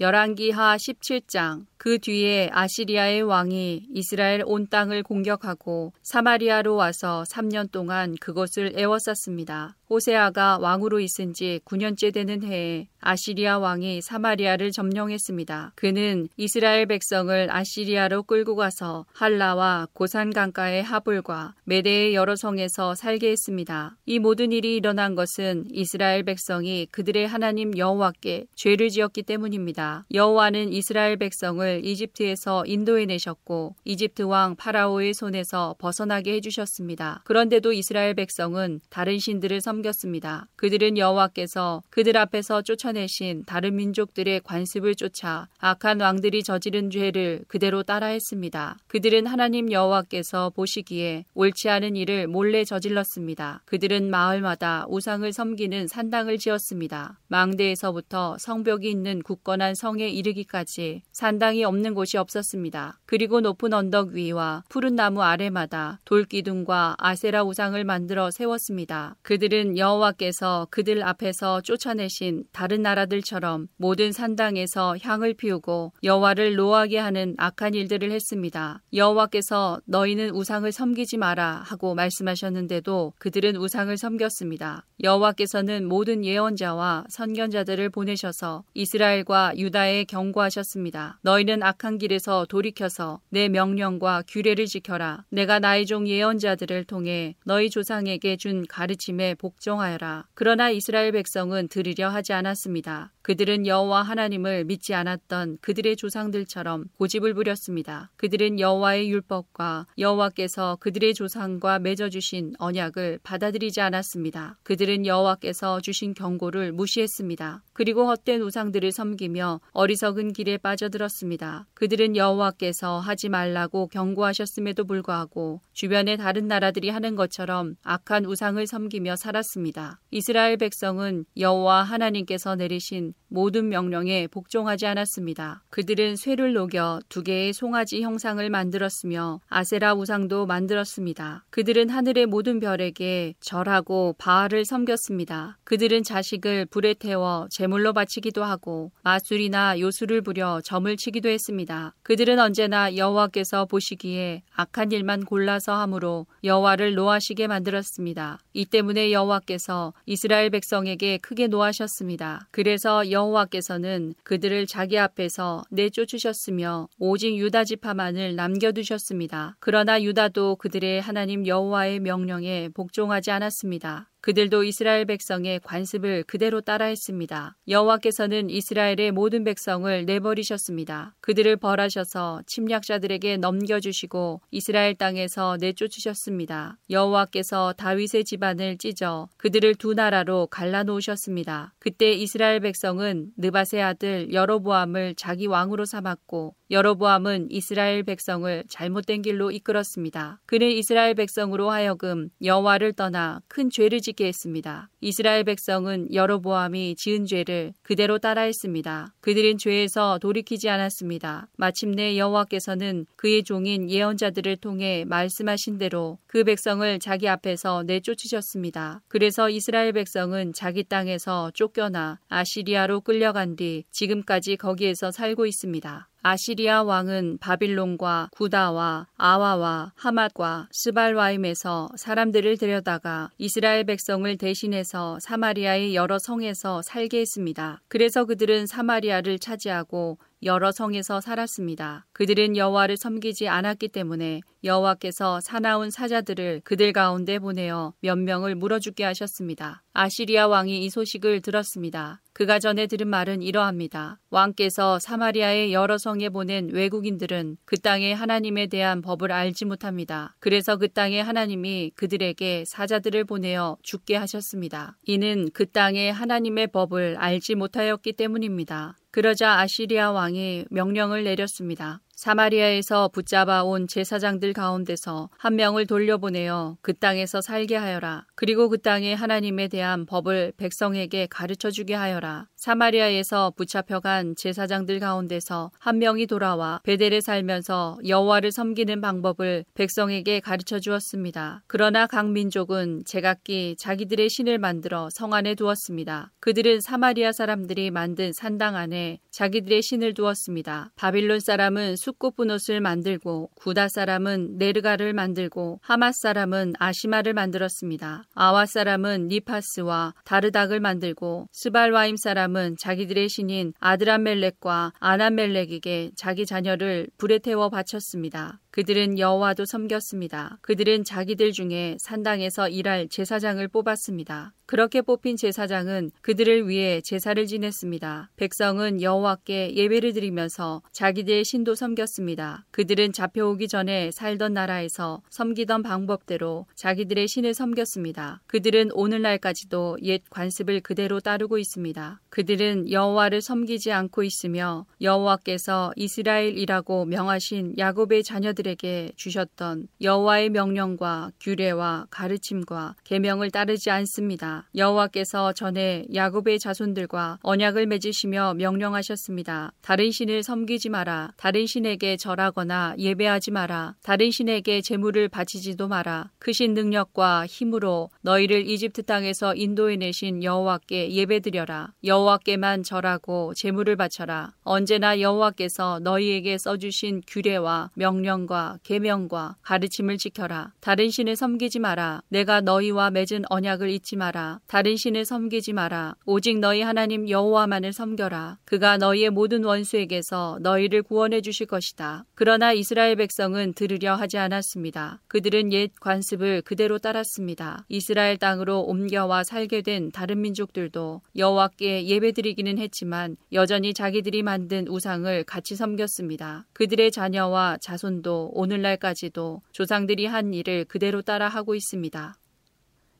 [0.00, 8.74] 열왕기하 17장 그 뒤에 아시리아의 왕이 이스라엘 온 땅을 공격하고 사마리아로 와서 3년 동안 그곳을
[8.76, 9.76] 에워쌌습니다.
[9.90, 15.72] 호세아가 왕으로 있은 지 9년째 되는 해에 아시리아 왕이 사마리아를 점령했습니다.
[15.74, 23.96] 그는 이스라엘 백성을 아시리아로 끌고 가서 할라와 고산 강가의 하불과 메대의 여러 성에서 살게 했습니다.
[24.06, 30.04] 이 모든 일이 일어난 것은 이스라엘 백성이 그들의 하나님 여호와께 죄를 지었기 때문입니다.
[30.14, 37.22] 여호와는 이스라엘 백성을 백성을 이집트에서 인도해 내셨고 이집트 왕 파라오의 손에서 벗어나게 해주셨습니다.
[37.24, 40.48] 그런데도 이스라엘 백성은 다른 신들을 섬겼습니다.
[40.56, 48.78] 그들은 여호와께서 그들 앞에서 쫓아내신 다른 민족들의 관습을 쫓아 악한 왕들이 저지른 죄를 그대로 따라했습니다.
[48.88, 53.62] 그들은 하나님 여호와께서 보시기에 옳지 않은 일을 몰래 저질렀습니다.
[53.66, 57.20] 그들은 마을마다 우상을 섬기는 산당을 지었습니다.
[57.28, 62.98] 망대에서부터 성벽이 있는 굳건한 성에 이르기까지 산당이 우상이 없는 곳이 없었습니다.
[63.06, 69.16] 그리고 높은 언덕 위와 푸른 나무 아래마다 돌기둥과 아세라 우상을 만들어 세웠습니다.
[69.22, 77.74] 그들은 여호와께서 그들 앞에서 쫓아내신 다른 나라들처럼 모든 산당에서 향을 피우고 여호와를 노하게 하는 악한
[77.74, 78.82] 일들을 했습니다.
[78.94, 84.86] 여호와께서 너희는 우상을 섬기지 마라 하고 말씀하셨는데도 그들은 우상을 섬겼습니다.
[85.02, 91.18] 여호와께서는 모든 예언자와 선견자들을 보내셔서 이스라엘과 유다에 경고하셨습니다.
[91.22, 95.24] 너희는 너희는 악한 길에서 돌이켜서 내 명령과 규례를 지켜라.
[95.30, 100.26] 내가 나의 종 예언자들을 통해 너희 조상에게 준 가르침에 복종하여라.
[100.34, 103.12] 그러나 이스라엘 백성은 들으려 하지 않았습니다.
[103.22, 108.10] 그들은 여호와 하나님을 믿지 않았던 그들의 조상들처럼 고집을 부렸습니다.
[108.16, 114.58] 그들은 여호와의 율법과 여호와께서 그들의 조상과 맺어 주신 언약을 받아들이지 않았습니다.
[114.62, 117.62] 그들은 여호와께서 주신 경고를 무시했습니다.
[117.72, 121.66] 그리고 헛된 우상들을 섬기며 어리석은 길에 빠져들었습니다.
[121.74, 130.00] 그들은 여호와께서 하지 말라고 경고하셨음에도 불구하고 주변의 다른 나라들이 하는 것처럼 악한 우상을 섬기며 살았습니다.
[130.10, 135.62] 이스라엘 백성은 여호와 하나님께서 내리신 모든 명령에 복종하지 않았습니다.
[135.70, 141.44] 그들은 쇠를 녹여 두 개의 송아지 형상을 만들었으며 아세라 우상도 만들었습니다.
[141.50, 145.58] 그들은 하늘의 모든 별에게 절하고 바알을 섬겼습니다.
[145.64, 151.94] 그들은 자식을 불에 태워 제물로 바치기도 하고 마술이나 요술을 부려 점을 치기도 했습니다.
[152.02, 158.40] 그들은 언제나 여호와께서 보시기에 악한 일만 골라서 함으로 여호와를 노하시게 만들었습니다.
[158.54, 162.48] 이 때문에 여호와께서 이스라엘 백성에게 크게 노하셨습니다.
[162.50, 169.56] 그래서 여호와께서는 그들을 자기 앞에서 내쫓으셨으며 오직 유다 지파만을 남겨두셨습니다.
[169.60, 174.09] 그러나 유다도 그들의 하나님 여호와의 명령에 복종하지 않았습니다.
[174.20, 177.56] 그들도 이스라엘 백성의 관습을 그대로 따라했습니다.
[177.68, 181.14] 여호와께서는 이스라엘의 모든 백성을 내버리셨습니다.
[181.20, 186.78] 그들을 벌하셔서 침략자들에게 넘겨주시고 이스라엘 땅에서 내쫓으셨습니다.
[186.90, 191.74] 여호와께서 다윗의 집안을 찢어 그들을 두 나라로 갈라놓으셨습니다.
[191.78, 200.40] 그때 이스라엘 백성은 느바세 아들 여로보암을 자기 왕으로 삼았고 여로보암은 이스라엘 백성을 잘못된 길로 이끌었습니다.
[200.46, 204.88] 그는 이스라엘 백성으로 하여금 여호와를 떠나 큰 죄를 짓게 했습니다.
[205.00, 209.14] 이스라엘 백성은 여로보암이 지은 죄를 그대로 따라했습니다.
[209.20, 211.48] 그들은 죄에서 돌이키지 않았습니다.
[211.56, 219.02] 마침내 여호와께서는 그의 종인 예언자들을 통해 말씀하신 대로 그 백성을 자기 앞에서 내쫓으셨습니다.
[219.08, 226.09] 그래서 이스라엘 백성은 자기 땅에서 쫓겨나 아시리아로 끌려간 뒤 지금까지 거기에서 살고 있습니다.
[226.22, 236.82] 아시리아 왕은 바빌론과 구다와 아와와 하맛과 스발와임에서 사람들을 데려다가 이스라엘 백성을 대신해서 사마리아의 여러 성에서
[236.82, 237.80] 살게 했습니다.
[237.88, 242.06] 그래서 그들은 사마리아를 차지하고 여러 성에서 살았습니다.
[242.12, 249.04] 그들은 여호와를 섬기지 않았기 때문에 여호와께서 사나운 사자들을 그들 가운데 보내어 몇 명을 물어 죽게
[249.04, 249.82] 하셨습니다.
[249.92, 252.20] 아시리아 왕이 이 소식을 들었습니다.
[252.40, 254.18] 그가 전에 들은 말은 이러합니다.
[254.30, 260.34] 왕께서 사마리아의 여러 성에 보낸 외국인들은 그 땅의 하나님에 대한 법을 알지 못합니다.
[260.40, 264.96] 그래서 그 땅의 하나님이 그들에게 사자들을 보내어 죽게 하셨습니다.
[265.04, 268.96] 이는 그 땅의 하나님의 법을 알지 못하였기 때문입니다.
[269.12, 272.00] 그러자 아시리아 왕이 명령을 내렸습니다.
[272.20, 278.26] 사마리아에서 붙잡아 온 제사장들 가운데서 한 명을 돌려보내어 그 땅에서 살게 하여라.
[278.34, 282.46] 그리고 그 땅의 하나님에 대한 법을 백성에게 가르쳐 주게 하여라.
[282.56, 291.62] 사마리아에서 붙잡혀간 제사장들 가운데서 한 명이 돌아와 베델에 살면서 여호와를 섬기는 방법을 백성에게 가르쳐 주었습니다.
[291.68, 296.32] 그러나 각 민족은 제각기 자기들의 신을 만들어 성 안에 두었습니다.
[296.40, 298.99] 그들은 사마리아 사람들이 만든 산당 안에
[299.30, 300.92] 자기들의 신을 두었습니다.
[300.96, 308.24] 바빌론 사람은 숫꽃분옷을 만들고 구다 사람은 네르가를 만들고 하맛 사람은 아시마를 만들었습니다.
[308.34, 317.70] 아와 사람은 니파스와 다르닥을 만들고 스발와임 사람은 자기들의 신인 아드람멜렉과 아나멜렉에게 자기 자녀를 불에 태워
[317.70, 318.60] 바쳤습니다.
[318.70, 320.58] 그들은 여호와도 섬겼습니다.
[320.60, 324.52] 그들은 자기들 중에 산당에서 일할 제사장을 뽑았습니다.
[324.70, 328.30] 그렇게 뽑힌 제사장은 그들을 위해 제사를 지냈습니다.
[328.36, 332.66] 백성은 여호와께 예배를 드리면서 자기들의 신도 섬겼습니다.
[332.70, 338.42] 그들은 잡혀오기 전에 살던 나라에서 섬기던 방법대로 자기들의 신을 섬겼습니다.
[338.46, 342.20] 그들은 오늘날까지도 옛 관습을 그대로 따르고 있습니다.
[342.28, 352.06] 그들은 여호와를 섬기지 않고 있으며 여호와께서 이스라엘이라고 명하신 야곱의 자녀들 에게 주셨던 여호와의 명령과 규례와
[352.10, 354.68] 가르침과 계명을 따르지 않습니다.
[354.74, 359.72] 여호와께서 전에 야곱의 자손들과 언약을 맺으시며 명령하셨습니다.
[359.80, 361.32] 다른 신을 섬기지 마라.
[361.36, 363.94] 다른 신에게 절하거나 예배하지 마라.
[364.02, 366.30] 다른 신에게 제물을 바치지도 마라.
[366.38, 371.92] 크신 능력과 힘으로 너희를 이집트 땅에서 인도해 내신 여호와께 예배드려라.
[372.04, 374.52] 여호와께만 절하고 제물을 바쳐라.
[374.62, 380.72] 언제나 여호와께서 너희에게 써주신 규례와 명령과 명령과 계명과 가르침을 지켜라.
[380.80, 382.22] 다른 신을 섬기지 마라.
[382.28, 384.60] 내가 너희와 맺은 언약을 잊지 마라.
[384.66, 386.16] 다른 신을 섬기지 마라.
[386.26, 388.58] 오직 너희 하나님 여호와만을 섬겨라.
[388.64, 392.24] 그가 너희의 모든 원수에게서 너희를 구원해 주실 것이다.
[392.34, 395.20] 그러나 이스라엘 백성은 들으려 하지 않았습니다.
[395.28, 397.84] 그들은 옛 관습을 그대로 따랐습니다.
[397.88, 405.76] 이스라엘 땅으로 옮겨와 살게 된 다른 민족들도 여호와께 예배드리기는 했지만 여전히 자기들이 만든 우상을 같이
[405.76, 406.66] 섬겼습니다.
[406.72, 412.34] 그들의 자녀와 자손도 오늘날까지도 조상들이 한 일을 그대로 따라 하고 있습니다.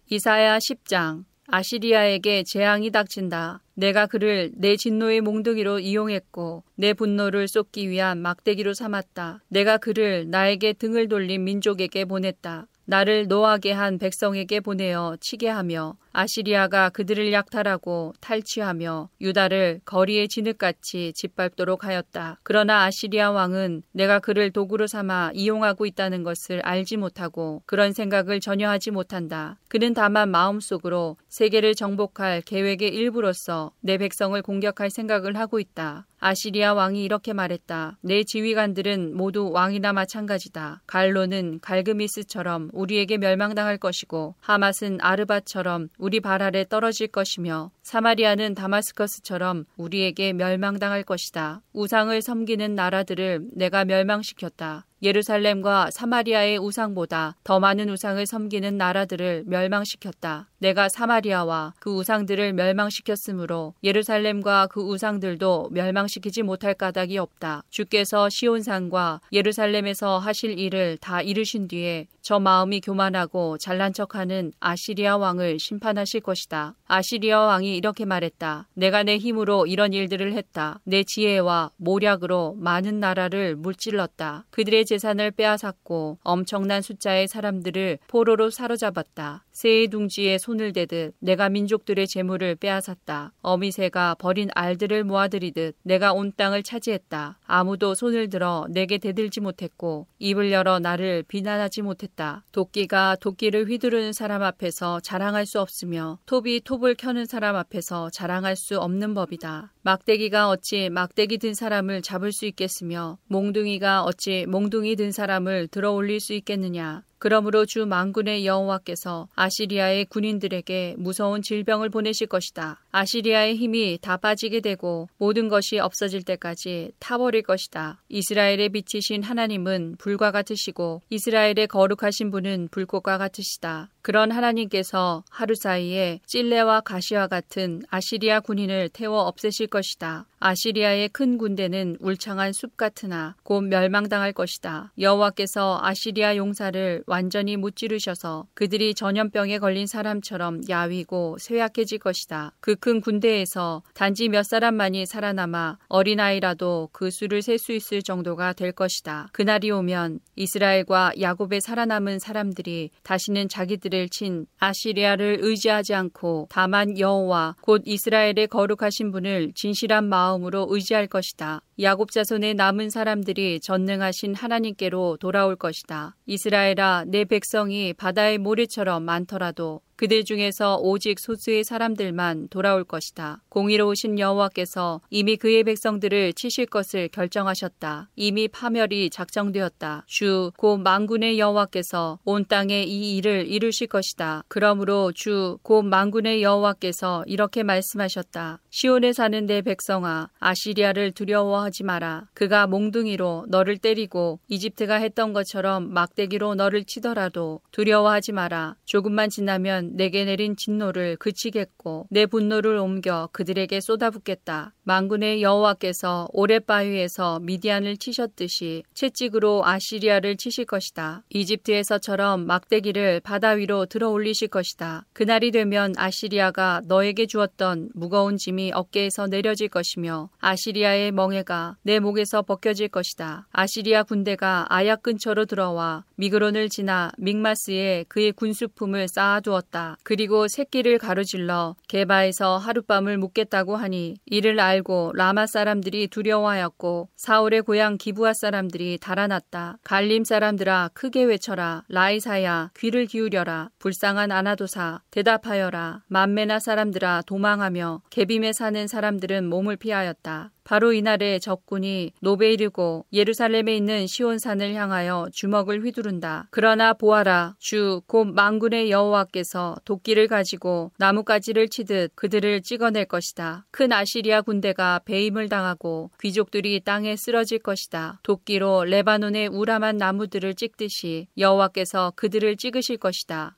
[0.08, 3.60] 이사야 10장 아시리아에게 재앙이 닥친다.
[3.74, 9.42] 내가 그를 내 진노의 몽둥이로 이용했고 내 분노를 쏟기 위한 막대기로 삼았다.
[9.48, 12.68] 내가 그를 나에게 등을 돌린 민족에게 보냈다.
[12.90, 21.84] 나를 노하게 한 백성에게 보내어 치게 하며 아시리아가 그들을 약탈하고 탈취하며 유다를 거리의 진흙같이 짓밟도록
[21.84, 22.40] 하였다.
[22.42, 28.68] 그러나 아시리아 왕은 내가 그를 도구로 삼아 이용하고 있다는 것을 알지 못하고 그런 생각을 전혀
[28.68, 29.60] 하지 못한다.
[29.68, 36.08] 그는 다만 마음속으로 세계를 정복할 계획의 일부로서 내 백성을 공격할 생각을 하고 있다.
[36.20, 37.98] 아시리아 왕이 이렇게 말했다.
[38.02, 40.82] 내 지휘관들은 모두 왕이나 마찬가지다.
[40.86, 50.34] 갈로는 갈그미스처럼 우리에게 멸망당할 것이고 하맛은 아르바처럼 우리 발 아래 떨어질 것이며 사마리아는 다마스커스처럼 우리에게
[50.34, 51.62] 멸망당할 것이다.
[51.72, 54.86] 우상을 섬기는 나라들을 내가 멸망시켰다.
[55.02, 60.48] 예루살렘과 사마리아의 우상보다 더 많은 우상을 섬기는 나라들을 멸망시켰다.
[60.58, 67.64] 내가 사마리아와 그 우상들을 멸망시켰으므로 예루살렘과 그 우상들도 멸망시키지 못할 까닭이 없다.
[67.70, 75.58] 주께서 시온산과 예루살렘에서 하실 일을 다 이루신 뒤에 저 마음이 교만하고 잘난 척하는 아시리아 왕을
[75.58, 76.74] 심판하실 것이다.
[76.86, 78.68] 아시리아 왕이 이렇게 말했다.
[78.74, 80.80] 내가 내 힘으로 이런 일들을 했다.
[80.84, 84.44] 내 지혜와 모략으로 많은 나라를 물질렀다.
[84.50, 89.44] 그들의 재산을 빼앗았고 엄청난 숫자의 사람들을 포로로 사로잡았다.
[89.60, 93.34] 새의 둥지에 손을 대듯 내가 민족들의 재물을 빼앗았다.
[93.42, 97.40] 어미새가 버린 알들을 모아들이듯 내가 온 땅을 차지했다.
[97.44, 102.42] 아무도 손을 들어 내게 대들지 못했고 입을 열어 나를 비난하지 못했다.
[102.52, 108.80] 도끼가 도끼를 휘두르는 사람 앞에서 자랑할 수 없으며 톱이 톱을 켜는 사람 앞에서 자랑할 수
[108.80, 109.74] 없는 법이다.
[109.82, 116.18] 막대기가 어찌 막대기 든 사람을 잡을 수 있겠으며 몽둥이가 어찌 몽둥이 든 사람을 들어 올릴
[116.18, 117.02] 수 있겠느냐.
[117.20, 122.80] 그러므로 주 망군의 여호와께서 아시리아의 군인들에게 무서운 질병을 보내실 것이다.
[122.92, 128.02] 아시리아의 힘이 다 빠지게 되고 모든 것이 없어질 때까지 타버릴 것이다.
[128.08, 133.88] 이스라엘의 빛이신 하나님은 불과 같으시고 이스라엘의 거룩하신 분은 불꽃과 같으시다.
[134.02, 140.26] 그런 하나님께서 하루 사이에 찔레와 가시와 같은 아시리아 군인을 태워 없애실 것이다.
[140.38, 144.92] 아시리아의 큰 군대는 울창한 숲 같으나 곧 멸망당할 것이다.
[144.98, 152.52] 여호와께서 아시리아 용사를 완전히 무찌르셔서 그들이 전염병에 걸린 사람처럼 야위고 쇠약해질 것이다.
[152.60, 159.28] 그큰 군대에서 단지 몇 사람만이 살아남아 어린아이라도 그 수를 셀 수 있을 정도가 될 것이다.
[159.32, 167.82] 그날이 오면 이스라엘과 야곱에 살아남은 사람들이 다시는 자기들을 친 아시리아를 의지하지 않고 다만 여호와 곧
[167.84, 171.60] 이스라엘의 거룩하신 분을 진실한 마음으로 의지할 것이다.
[171.78, 176.16] 야곱 자손의 남은 사람들이 전능하신 하나님께로 돌아올 것이다.
[176.26, 183.42] 이스라엘아, 내 백성이 바다의 모래처럼 많더라도 그들 중에서 오직 소수의 사람들만 돌아올 것이다.
[183.50, 188.08] 공의로우신 여호와께서 이미 그의 백성들을 치실 것을 결정하셨다.
[188.16, 190.04] 이미 파멸이 작정되었다.
[190.06, 194.44] 주, 곧 만군의 여호와께서 온 땅에 이 일을 이루실 것이다.
[194.48, 198.60] 그러므로 주, 곧 만군의 여호와께서 이렇게 말씀하셨다.
[198.70, 202.26] 시온에 사는 내 백성아, 아시리아를 두려워하지 마라.
[202.32, 208.76] 그가 몽둥이로 너를 때리고 이집트가 했던 것처럼 막대기로 너를 치더라도 두려워하지 마라.
[208.86, 214.74] 조금만 지나면 내게 내린 진노를 그치겠고 내 분노를 옮겨 그들에게 쏟아붓겠다.
[214.84, 221.22] 망군의 여호와께서 오랫바위에서 미디안을 치셨듯이 채찍으로 아시리아를 치실 것이다.
[221.30, 225.06] 이집트에서처럼 막대기를 바다 위로 들어 올리실 것이다.
[225.12, 232.88] 그날이 되면 아시리아가 너에게 주었던 무거운 짐이 어깨에서 내려질 것이며 아시리아의 멍해가 내 목에서 벗겨질
[232.88, 233.46] 것이다.
[233.52, 239.96] 아시리아 군대가 아약 근처로 들어와 미그론을 지나 믹마스에 그의 군수품을 쌓아두었다.
[240.02, 248.34] 그리고 새끼를 가로질러 개바에서 하룻밤을 묵겠다고 하니 이를 알고 라마 사람들이 두려워하였고 사울의 고향 기부아
[248.34, 249.78] 사람들이 달아났다.
[249.82, 251.84] 갈림 사람들아 크게 외쳐라.
[251.88, 253.70] 라이사야 귀를 기울여라.
[253.78, 256.02] 불쌍한 아나도사 대답하여라.
[256.08, 260.50] 만메나 사람들아 도망하며 개빔에 사는 사람들은 몸을 피하였다.
[260.70, 266.46] 바로 이날에 적군이 노베 이르고 예루살렘에 있는 시온산을 향하여 주먹을 휘두른다.
[266.52, 273.66] 그러나 보아라 주 곧 망군의 여호와께서 도끼를 가지고 나뭇가지를 치듯 그들을 찍어낼 것이다.
[273.72, 278.20] 큰 아시리아 군대가 배임을 당하고 귀족들이 땅에 쓰러질 것이다.
[278.22, 283.56] 도끼로 레바논의 우람한 나무들을 찍듯이 여호와께서 그들을 찍으실 것이다.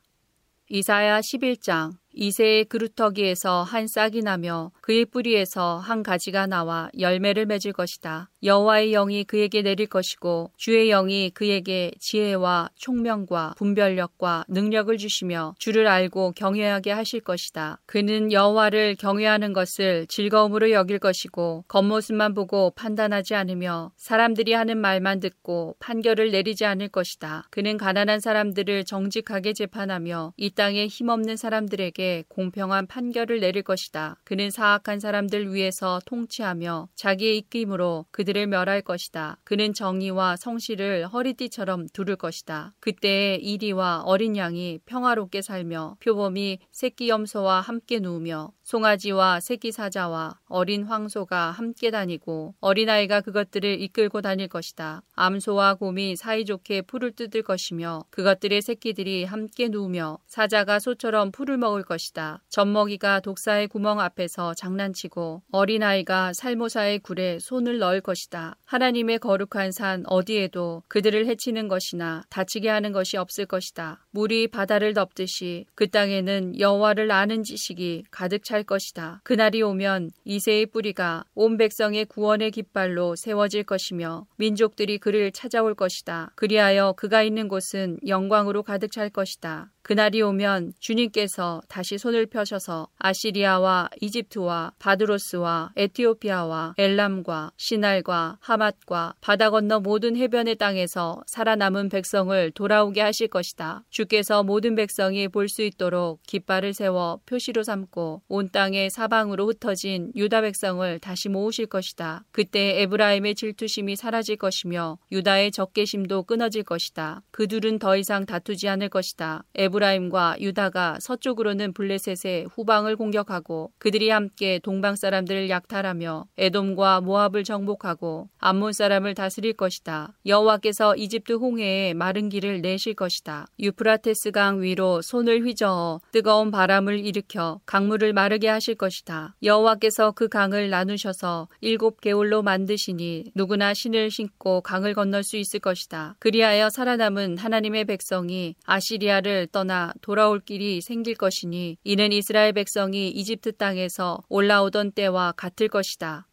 [0.71, 8.32] 이사야 11장 이세의 그루터기에서 한 싹이 나며 그의 뿌리에서 한 가지가 나와 열매를 맺을 것이다.
[8.45, 16.33] 여호와의 영이 그에게 내릴 것이고 주의 영이 그에게 지혜와 총명과 분별력과 능력을 주시며 주를 알고
[16.33, 17.81] 경외하게 하실 것이다.
[17.87, 25.77] 그는 여호와를 경외하는 것을 즐거움으로 여길 것이고 겉모습만 보고 판단하지 않으며 사람들이 하는 말만 듣고
[25.79, 27.47] 판결을 내리지 않을 것이다.
[27.51, 34.17] 그는 가난한 사람들을 정직하게 재판하며 이 땅에 힘없는 사람들에게 공평한 판결을 내릴 것이다.
[34.25, 39.39] 그는 사악한 사람들 위해서 통치하며 자기의 입김으로 그들 을 멸할 것이다.
[39.45, 42.75] 그는 정의와 성실을 허리띠처럼 두를 것이다.
[42.81, 50.85] 그때에 이리와 어린 양이 평화롭게 살며 표범이 새끼 염소와 함께 누우며 송아지와 새끼 사자와 어린
[50.85, 55.03] 황소가 함께 다니고 어린아이가 그것들을 이끌고 다닐 것이다.
[55.15, 62.43] 암소와 곰이 사이좋게 풀을 뜯을 것이며 그것들의 새끼들이 함께 누우며 사자가 소처럼 풀을 먹을 것이다.
[62.49, 68.57] 젖먹이가 독사의 구멍 앞에서 장난치고 어린아이가 살모사의 굴에 손을 넣을 것이다.
[68.65, 74.07] 하나님의 거룩한 산 어디에도 그들을 해치는 것이나 다치게 하는 것이 없을 것이다.
[74.11, 79.23] 물이 바다를 덮듯이 그 땅에는 여호와를 아는 지식이 가득 찰 것이다.
[79.25, 86.33] 그날이 오면 이세의 뿌리가 온 백성의 구원의 깃발로 세워질 것이며 민족들이 그를 찾아올 것이다.
[86.35, 89.71] 그리하여 그가 있는 곳은 영광으로 가득 찰 것이다.
[89.83, 99.81] 그날이 오면 주님께서 다시 손을 펴셔서 아시리아와 이집트와 바드로스와 에티오피아와 엘람과 시날과 하맛과 바다 건너
[99.81, 103.85] 모든 해변의 땅에서 살아남은 백성을 돌아오게 하실 것이다.
[103.91, 110.41] 주께서 모든 백성이 볼 수 있도록 깃발을 세워 표시로 삼고 온 땅의 사방으로 흩어진 유다
[110.43, 112.25] 백성을 다시 모으실 것이다.
[112.33, 117.23] 그때 에브라임의 질투심이 사라질 것이며 유다의 적개심도 끊어질 것이다.
[117.31, 119.45] 그들은 더 이상 다투지 않을 것이다.
[119.73, 128.73] 에브라임과 유다가 서쪽으로는 블레셋의 후방을 공격하고 그들이 함께 동방 사람들을 약탈하며 에돔과 모압을 정복하고 암몬
[128.73, 130.13] 사람을 다스릴 것이다.
[130.27, 133.47] 여호와께서 이집트 홍해에 마른 길을 내실 것이다.
[133.59, 139.35] 유프라테스 강 위로 손을 휘저어 뜨거운 바람을 일으켜 강물을 마르게 하실 것이다.
[139.43, 146.17] 여호와께서 그 강을 나누셔서 일곱 개울로 만드시니 누구나 신을 신고 강을 건널 수 있을 것이다.
[146.19, 153.53] 그리하여 살아남은 하나님의 백성이 아시리아를 떠 떠나 돌아올 길이 생길 것이니 이는 이스라엘 백성이 이집트
[153.53, 156.27] 땅에서 올라오던 때와 같을 것이다.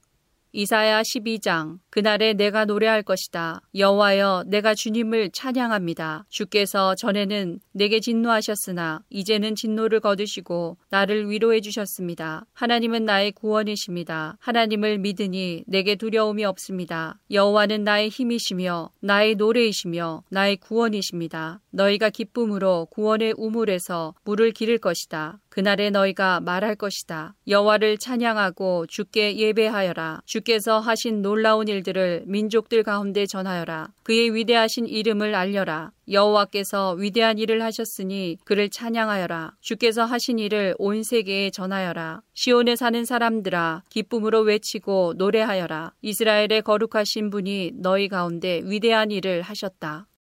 [0.51, 3.61] 이사야 12장 그날에 내가 노래할 것이다.
[3.75, 6.25] 여호와여 내가 주님을 찬양합니다.
[6.29, 12.45] 주께서 전에는 내게 진노하셨으나 이제는 진노를 거두시고 나를 위로해 주셨습니다.
[12.53, 14.37] 하나님은 나의 구원이십니다.
[14.39, 17.19] 하나님을 믿으니 내게 두려움이 없습니다.
[17.29, 21.61] 여호와는 나의 힘이시며 나의 노래이시며 나의 구원이십니다.
[21.69, 25.39] 너희가 기쁨으로 구원의 우물에서 물을 기를 것이다.
[25.49, 27.35] 그날에 너희가 말할 것이다.
[27.47, 30.21] 여호와를 찬양하고 주께 예배하여라.
[30.25, 33.89] 주께서 하신 놀라운 일들을 민족들 가운데 전하여라.
[34.03, 35.91] 그의 위대하신 이름을 알려라.
[36.09, 39.53] 여호와께서 위대한 일을 하셨으니 그를 찬양하여라.
[39.61, 42.21] 주께서 하신 일을 온 세계에 전하여라.
[42.33, 45.93] 시온에 사는 사람들아 기쁨으로 외치고 노래하여라.
[46.01, 50.07] 이스라엘의 거룩하신 분이 너희 가운데 위대한 일을 하셨다.